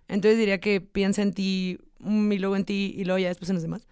[0.09, 3.55] Entonces diría que piensa en ti y luego en ti y luego ya después en
[3.57, 3.87] los demás.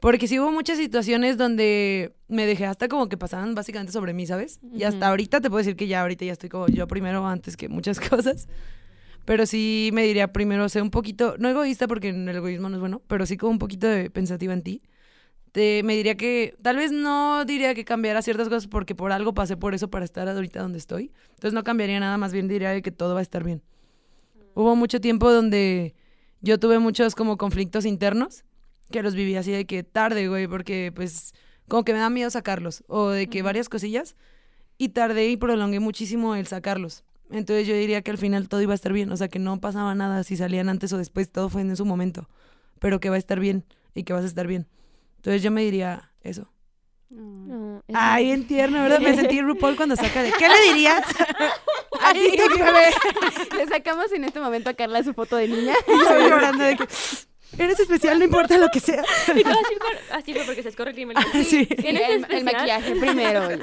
[0.00, 4.26] Porque sí hubo muchas situaciones donde me dejé hasta como que pasaban básicamente sobre mí,
[4.26, 4.60] ¿sabes?
[4.74, 7.56] Y hasta ahorita te puedo decir que ya ahorita ya estoy como yo primero antes
[7.56, 8.46] que muchas cosas.
[9.24, 12.80] Pero sí me diría primero ser un poquito, no egoísta porque el egoísmo no es
[12.80, 14.82] bueno, pero sí como un poquito de pensativa en ti.
[15.50, 19.32] Te, me diría que, tal vez no diría que cambiara ciertas cosas porque por algo
[19.32, 21.10] pasé por eso para estar ahorita donde estoy.
[21.30, 23.62] Entonces no cambiaría nada, más bien diría que todo va a estar bien.
[24.54, 25.94] Hubo mucho tiempo donde
[26.42, 28.44] yo tuve muchos como conflictos internos
[28.90, 31.32] que los viví así de que tarde, güey, porque pues
[31.68, 34.16] como que me da miedo sacarlos o de que varias cosillas
[34.78, 37.04] y tardé y prolongué muchísimo el sacarlos.
[37.30, 39.60] Entonces yo diría que al final todo iba a estar bien, o sea que no
[39.60, 42.28] pasaba nada si salían antes o después, todo fue en su momento,
[42.78, 43.64] pero que va a estar bien
[43.94, 44.68] y que vas a estar bien.
[45.16, 46.52] Entonces yo me diría eso.
[47.10, 49.00] No, eso- Ay, bien tierno, ¿verdad?
[49.00, 50.32] Me sentí RuPaul cuando saca de...
[50.32, 51.02] ¿Qué le dirías?
[52.02, 55.74] Así que, le sacamos en este momento a Carla su foto de niña.
[55.86, 56.86] Y yo llorando de que...
[57.58, 59.02] Eres especial, no importa lo que sea.
[59.36, 61.16] Y todo así, fue, así fue porque se escorre el crimen.
[61.44, 61.66] Sí.
[61.66, 62.44] ¿Tienes el, el especial?
[62.44, 63.48] maquillaje primero.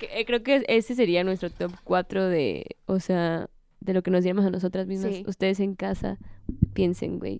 [0.00, 3.48] Que, eh, creo que ese sería nuestro top 4 de, o sea,
[3.80, 5.14] de lo que nos diríamos a nosotras mismas.
[5.14, 5.24] Sí.
[5.26, 6.18] Ustedes en casa
[6.72, 7.38] piensen, güey,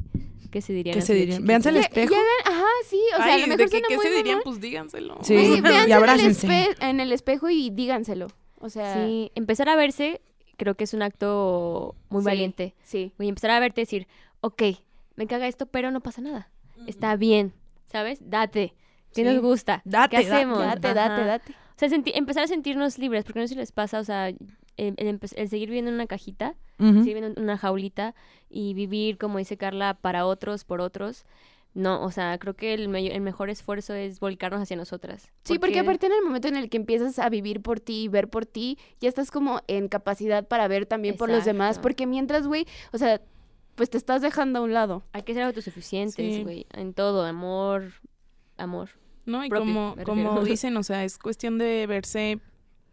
[0.50, 0.94] ¿qué se dirían?
[0.94, 1.44] ¿Qué se de dirían?
[1.46, 2.12] Véanse al espejo.
[2.14, 4.12] ya ajá, sí, o sea, a Ay, lo ¿de mejor qué, suena qué muy se
[4.12, 4.40] dirían?
[4.44, 5.18] Pues díganselo.
[5.22, 5.36] Sí.
[5.36, 6.68] Oye, Y véanse en el, abrácense.
[6.80, 8.28] en el espejo y díganselo.
[8.60, 9.00] O sea, sí.
[9.08, 10.20] Sí, empezar a verse
[10.56, 12.26] creo que es un acto muy Sí.
[12.26, 12.74] valiente.
[13.16, 14.06] Güey, empezar a verte y decir,
[14.40, 14.62] ok,
[15.16, 16.50] me caga esto, pero no pasa nada.
[16.86, 17.52] Está bien,
[17.86, 18.18] ¿sabes?
[18.28, 18.74] Date.
[19.14, 19.24] ¿Qué Sí.
[19.24, 19.82] nos gusta?
[19.84, 20.58] Date, ¿Qué hacemos?
[20.58, 21.52] Date, date, date.
[21.52, 24.36] O sea, empezar a sentirnos libres, porque no sé si les pasa, o sea, el,
[24.76, 28.14] el el seguir viviendo en una cajita, seguir viviendo en una jaulita
[28.50, 31.24] y vivir, como dice Carla, para otros, por otros.
[31.74, 35.30] No, o sea, creo que el, el mejor esfuerzo es volcarnos hacia nosotras.
[35.44, 38.08] Sí, porque aparte en el momento en el que empiezas a vivir por ti y
[38.08, 41.78] ver por ti, ya estás como en capacidad para ver también por los demás.
[41.78, 43.20] Porque mientras, güey, o sea,
[43.78, 45.04] pues te estás dejando a un lado.
[45.12, 46.42] Hay que ser autosuficientes, Sí.
[46.42, 47.92] güey, en todo, amor,
[48.58, 48.90] amor.
[49.24, 49.44] ¿no?
[49.44, 52.40] Y propio, como, como dicen, o sea, es cuestión de verse,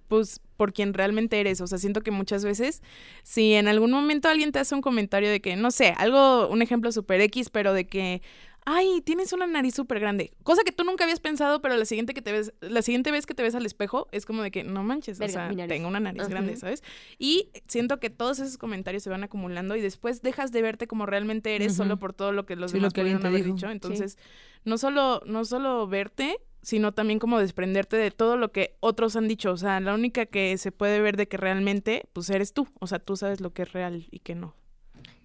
[0.07, 1.59] pues, por quien realmente eres.
[1.61, 2.83] O sea, siento que muchas veces,
[3.23, 6.61] si en algún momento alguien te hace un comentario de que, no sé, algo, un
[6.61, 8.21] ejemplo super X, pero de que,
[8.65, 10.31] ay, tienes una nariz súper grande.
[10.43, 13.25] Cosa que tú nunca habías pensado, pero la siguiente que te ves, la siguiente vez
[13.25, 15.87] que te ves al espejo, es como de que, no manches, Verga, o sea, tengo
[15.87, 16.83] una nariz grande, ¿sabes?
[17.19, 21.05] Y siento que todos esos comentarios se van acumulando y después dejas de verte como
[21.05, 23.45] realmente eres solo por todo lo que los Sí, lo demás que alguien pudieron haber
[23.45, 23.55] dijo.
[23.55, 23.67] dicho.
[23.67, 23.71] Sí.
[23.71, 24.17] Entonces,
[24.63, 29.27] no solo, no solo verte, sino también como desprenderte de todo lo que otros han
[29.27, 29.51] dicho.
[29.51, 32.67] O sea, la única que se puede ver de que realmente, pues eres tú.
[32.79, 34.55] O sea, tú sabes lo que es real y que no.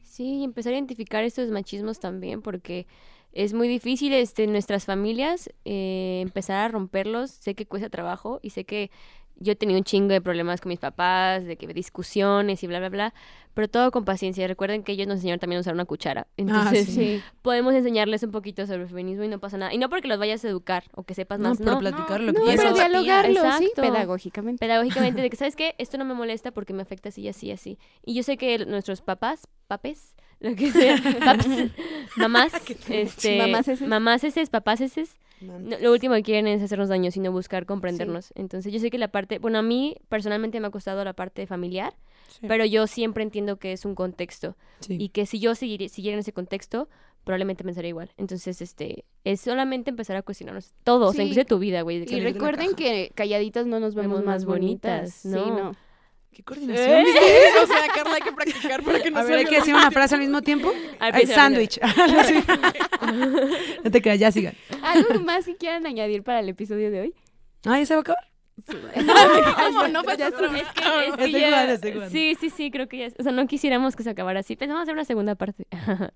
[0.03, 2.86] Sí, y empezar a identificar estos machismos también, porque
[3.33, 7.31] es muy difícil este, en nuestras familias eh, empezar a romperlos.
[7.31, 8.91] Sé que cuesta trabajo y sé que
[9.43, 12.78] yo he tenido un chingo de problemas con mis papás, de que discusiones y bla,
[12.78, 13.14] bla, bla,
[13.55, 14.47] pero todo con paciencia.
[14.47, 16.26] Recuerden que ellos nos enseñaron también a usar una cuchara.
[16.37, 17.22] Entonces, sí.
[17.43, 19.72] podemos enseñarles un poquito sobre el feminismo y no pasa nada.
[19.72, 21.78] Y no porque los vayas a educar o que sepas No, más, pero no.
[21.78, 22.33] platicarlo.
[22.33, 23.81] No, que pero sí, Exacto.
[23.81, 24.59] pedagógicamente.
[24.66, 25.74] pedagógicamente de que, ¿sabes qué?
[25.78, 27.78] Esto no me molesta porque me afecta así, así, así.
[28.05, 30.14] Y yo sé que nuestros papás, papes,
[30.51, 31.47] lo que sea, paps,
[32.16, 32.53] mamás,
[32.88, 33.86] este, Mamaseses.
[33.88, 38.32] mamaseses, papaseses, no, lo último que quieren es hacernos daño, sino buscar comprendernos.
[38.34, 41.47] Entonces yo sé que la parte, bueno, a mí personalmente me ha costado la parte
[41.47, 41.95] familiar,
[42.28, 42.47] Sí.
[42.47, 44.97] pero yo siempre entiendo que es un contexto Sí.
[45.01, 46.88] y que si yo seguir- siguiera en ese contexto,
[47.24, 48.11] probablemente pensaría igual.
[48.18, 51.22] Entonces, este, es solamente empezar a cuestionarnos todo, o sea, Sí.
[51.22, 52.05] inclusive tu vida, güey.
[52.09, 55.22] Y recuerden que calladitas no nos vemos, Vemos más más bonitas.
[55.24, 55.74] bonitas, Sí, no.
[56.33, 57.05] ¿Qué coordinación?
[57.62, 59.91] o sea, Carla, hay que practicar para que no A ver, hay que decir una
[59.91, 60.72] frase al mismo tiempo.
[61.12, 61.81] Pues, sándwich.
[63.85, 64.55] No te creas, ya sigan.
[64.83, 67.14] ¿Algo más que quieran añadir para el episodio de hoy?
[67.64, 68.31] Ay, ¿se va a acabar?
[69.57, 72.09] ¿Cómo no Ya ya-.
[72.11, 73.09] Sí, sí, sí, creo que ya.
[73.18, 74.57] O sea, no quisiéramos que se acabara así.
[74.57, 75.66] Pensamos hacer una segunda parte.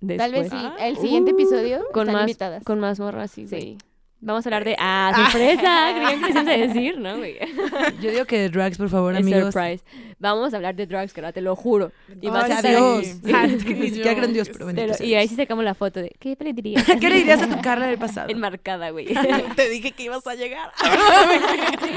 [0.00, 0.18] Después.
[0.18, 0.56] Tal vez sí.
[0.56, 0.76] Ah.
[0.80, 2.64] El siguiente episodio Con más, invitadas.
[2.64, 3.78] con más morras, sí, Sí.
[4.24, 4.74] Vamos a hablar de.
[4.78, 5.92] ¡Ah, sorpresa!
[5.94, 7.36] Creían que les ibas a decir, ¿no, güey?
[8.00, 9.52] Yo digo que drags, por favor, amigos.
[9.52, 9.84] surprise.
[10.18, 11.92] Vamos a hablar de drugs, que ahora te lo juro.
[12.22, 13.16] Y vas Ay, a Dios.
[13.34, 15.74] Ah, que ni siquiera creo en Dios, que pero bendito y ahí sí sacamos la
[15.74, 16.10] foto de.
[16.18, 16.84] ¿Qué le dirías?
[16.86, 18.30] ¿Qué le dirías a tu Carla del pasado?
[18.30, 19.08] Enmarcada, güey.
[19.56, 20.72] Te dije que ibas a llegar.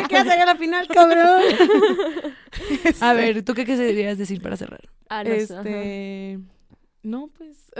[0.09, 1.43] ¿Qué vas a llegar a la final, cabrón?
[2.99, 4.81] A ver, ¿tú qué querías decir para cerrar?
[5.07, 5.31] Ah, no.
[5.31, 6.39] Este.
[7.03, 7.71] No, pues.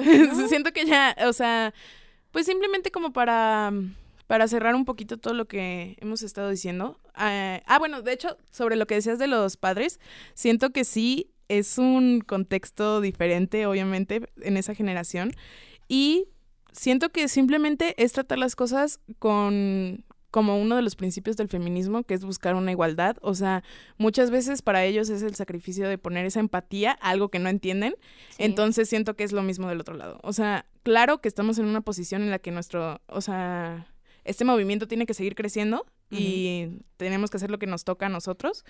[0.48, 1.74] Siento que ya, o sea,
[2.32, 3.74] pues simplemente como para.
[4.28, 7.00] Para cerrar un poquito todo lo que hemos estado diciendo.
[7.14, 10.00] Ah, ah, bueno, de hecho, sobre lo que decías de los padres,
[10.34, 15.32] siento que sí es un contexto diferente, obviamente, en esa generación.
[15.88, 16.28] Y
[16.74, 22.04] siento que simplemente es tratar las cosas con como uno de los principios del feminismo,
[22.04, 23.18] que es buscar una igualdad.
[23.22, 23.64] O sea,
[23.98, 27.96] muchas veces para ellos es el sacrificio de poner esa empatía algo que no entienden.
[28.30, 28.44] Sí.
[28.44, 30.20] Entonces siento que es lo mismo del otro lado.
[30.24, 33.88] O sea, claro que estamos en una posición en la que nuestro, o sea,
[34.28, 38.10] este movimiento tiene que seguir creciendo y tenemos que hacer lo que nos toca a
[38.10, 38.64] nosotros,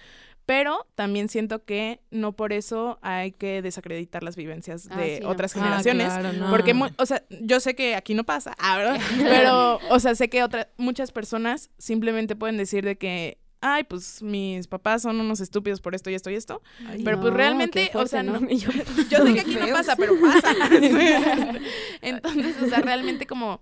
[0.45, 5.23] pero también siento que no por eso hay que desacreditar las vivencias Ah, de sí,
[5.23, 5.29] no.
[5.29, 6.07] otras Ah, generaciones.
[6.07, 6.49] claro, no.
[6.49, 8.99] Porque, o sea, yo sé que aquí no pasa, ah, ¿verdad?
[9.17, 14.23] Pero, o sea, sé que otra, muchas personas simplemente pueden decir de que, ay, pues
[14.23, 16.61] mis papás son unos estúpidos por esto y esto y esto.
[16.87, 18.39] Ay, Pero No, pues realmente, o sea, ¿no?
[18.39, 18.69] no, yo,
[19.09, 20.53] yo sé que aquí no pasa, pero pasa.
[22.01, 23.61] Entonces, o sea, realmente como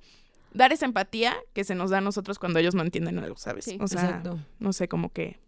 [0.55, 3.65] dar esa empatía que se nos da a nosotros cuando ellos no entienden algo, ¿sabes?
[3.65, 3.77] Sí.
[3.79, 4.39] o sea, Exacto.
[4.59, 5.39] no sé, como que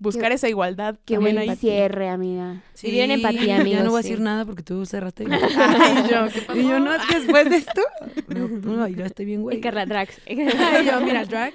[0.00, 1.54] buscar esa igualdad Qué buen ahí.
[1.56, 2.62] cierre, amiga.
[2.82, 4.08] Vivir en empatía, Ya amigos, no voy a sí.
[4.10, 5.24] decir nada porque tú cerraste.
[5.30, 6.58] Ay, yo, ¿qué pasó?
[6.58, 7.82] y yo, no, es que después de esto.
[8.32, 9.60] No, no, ya estoy bien, Y güey.
[9.60, 10.20] Carla Drax.
[10.26, 11.52] Ay, yo, mira, drag.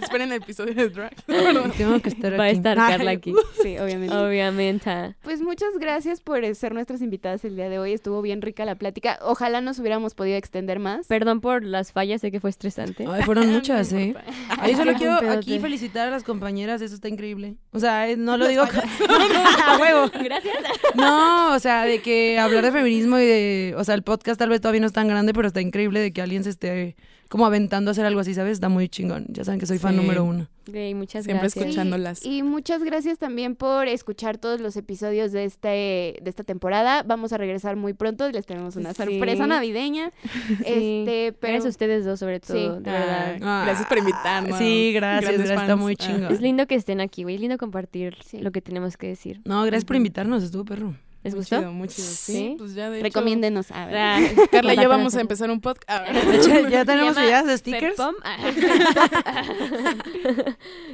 [0.00, 1.12] Esperen el episodio de Drag.
[1.28, 2.38] Y tengo que estar aquí.
[2.38, 3.34] Va a estar Ay, Carla aquí.
[3.62, 4.14] Sí, obviamente.
[4.14, 5.14] Obviamente.
[5.22, 7.92] Pues muchas gracias por ser nuestras invitadas el día de hoy.
[7.92, 9.18] Estuvo bien rica la plática.
[9.22, 11.06] Ojalá nos hubiéramos podido extender más.
[11.06, 13.04] Perdón por las fallas, sé que fue estresante.
[13.06, 14.14] Ay, fueron muchas, ¿eh?
[14.58, 17.56] Ahí solo Qué quiero aquí felicitar a las compañeras, eso está increíble.
[17.76, 18.68] O sea, eh, no lo digo a
[19.78, 20.10] huevo.
[20.24, 20.56] Gracias.
[20.94, 24.48] No, o sea, de que hablar de feminismo y de, o sea, el podcast tal
[24.48, 26.96] vez todavía no es tan grande, pero está increíble de que alguien se esté
[27.28, 28.52] como aventando a hacer algo así, ¿sabes?
[28.52, 29.26] Está muy chingón.
[29.28, 30.00] Ya saben que soy fan Sí.
[30.00, 30.48] número uno.
[30.68, 31.64] Güey, muchas Siempre gracias.
[31.64, 32.24] escuchándolas.
[32.26, 37.04] Y muchas gracias también por escuchar todos los episodios de este de esta temporada.
[37.04, 38.96] Vamos a regresar muy pronto, les tenemos una Sí.
[39.04, 40.10] sorpresa navideña.
[40.58, 40.64] Sí.
[40.64, 42.82] Este, pero Gracias a ustedes dos, sobre todo, Sí.
[42.82, 43.36] de verdad.
[43.42, 44.58] Ah, gracias por invitarnos.
[44.58, 45.96] Sí, gracias, gracias, está muy Ah.
[46.04, 46.32] chingón.
[46.32, 47.36] Es lindo que estén aquí, güey.
[47.36, 48.38] Es lindo compartir Sí.
[48.38, 49.40] lo que tenemos que decir.
[49.44, 50.96] No, gracias por invitarnos, estuvo perro.
[51.26, 51.58] ¿Les Muy gustó?
[51.58, 52.06] chido, muy chido.
[52.08, 52.54] Sí, Sí.
[52.56, 53.70] pues ya de hecho, recomiéndenos.
[53.72, 53.96] A ver.
[53.96, 54.20] Ah,
[54.52, 56.06] Carla y yo vamos a empezar un podcast.
[56.70, 57.96] Ya tenemos ideas de stickers.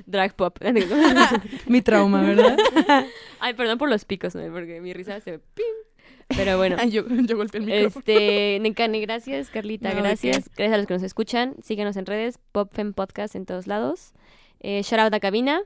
[0.07, 0.59] Drag pop.
[1.67, 2.57] Mi trauma, ¿verdad?
[3.41, 4.43] Ay, perdón por los picos, ¿no?
[4.53, 5.39] Porque mi risa se...
[5.39, 5.65] ¡pim!
[6.29, 6.77] Pero bueno.
[6.79, 8.01] Ay, yo, yo golpeé el micrófono.
[8.07, 10.49] Este, Nekane, gracias, Carlita, No, ¿de gracias.
[10.57, 11.55] Gracias a los que nos escuchan.
[11.63, 14.13] Síganos en redes, PopFem Podcast en todos lados.
[14.61, 15.63] Eh, shout out a Cabina.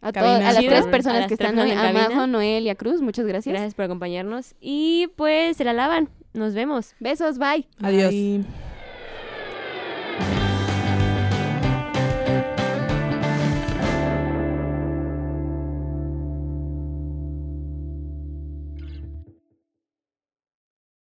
[0.00, 0.38] A, Cabina.
[0.38, 0.70] to- a las Chido.
[0.72, 2.14] tres personas las que tres están hoy, personas en a cabina.
[2.20, 3.52] Majo, Noel y a Cruz, muchas gracias.
[3.52, 4.54] Gracias por acompañarnos.
[4.60, 6.08] Y pues se la lavan.
[6.34, 6.94] Nos vemos.
[7.00, 7.66] Besos, bye.
[7.82, 8.12] Adiós.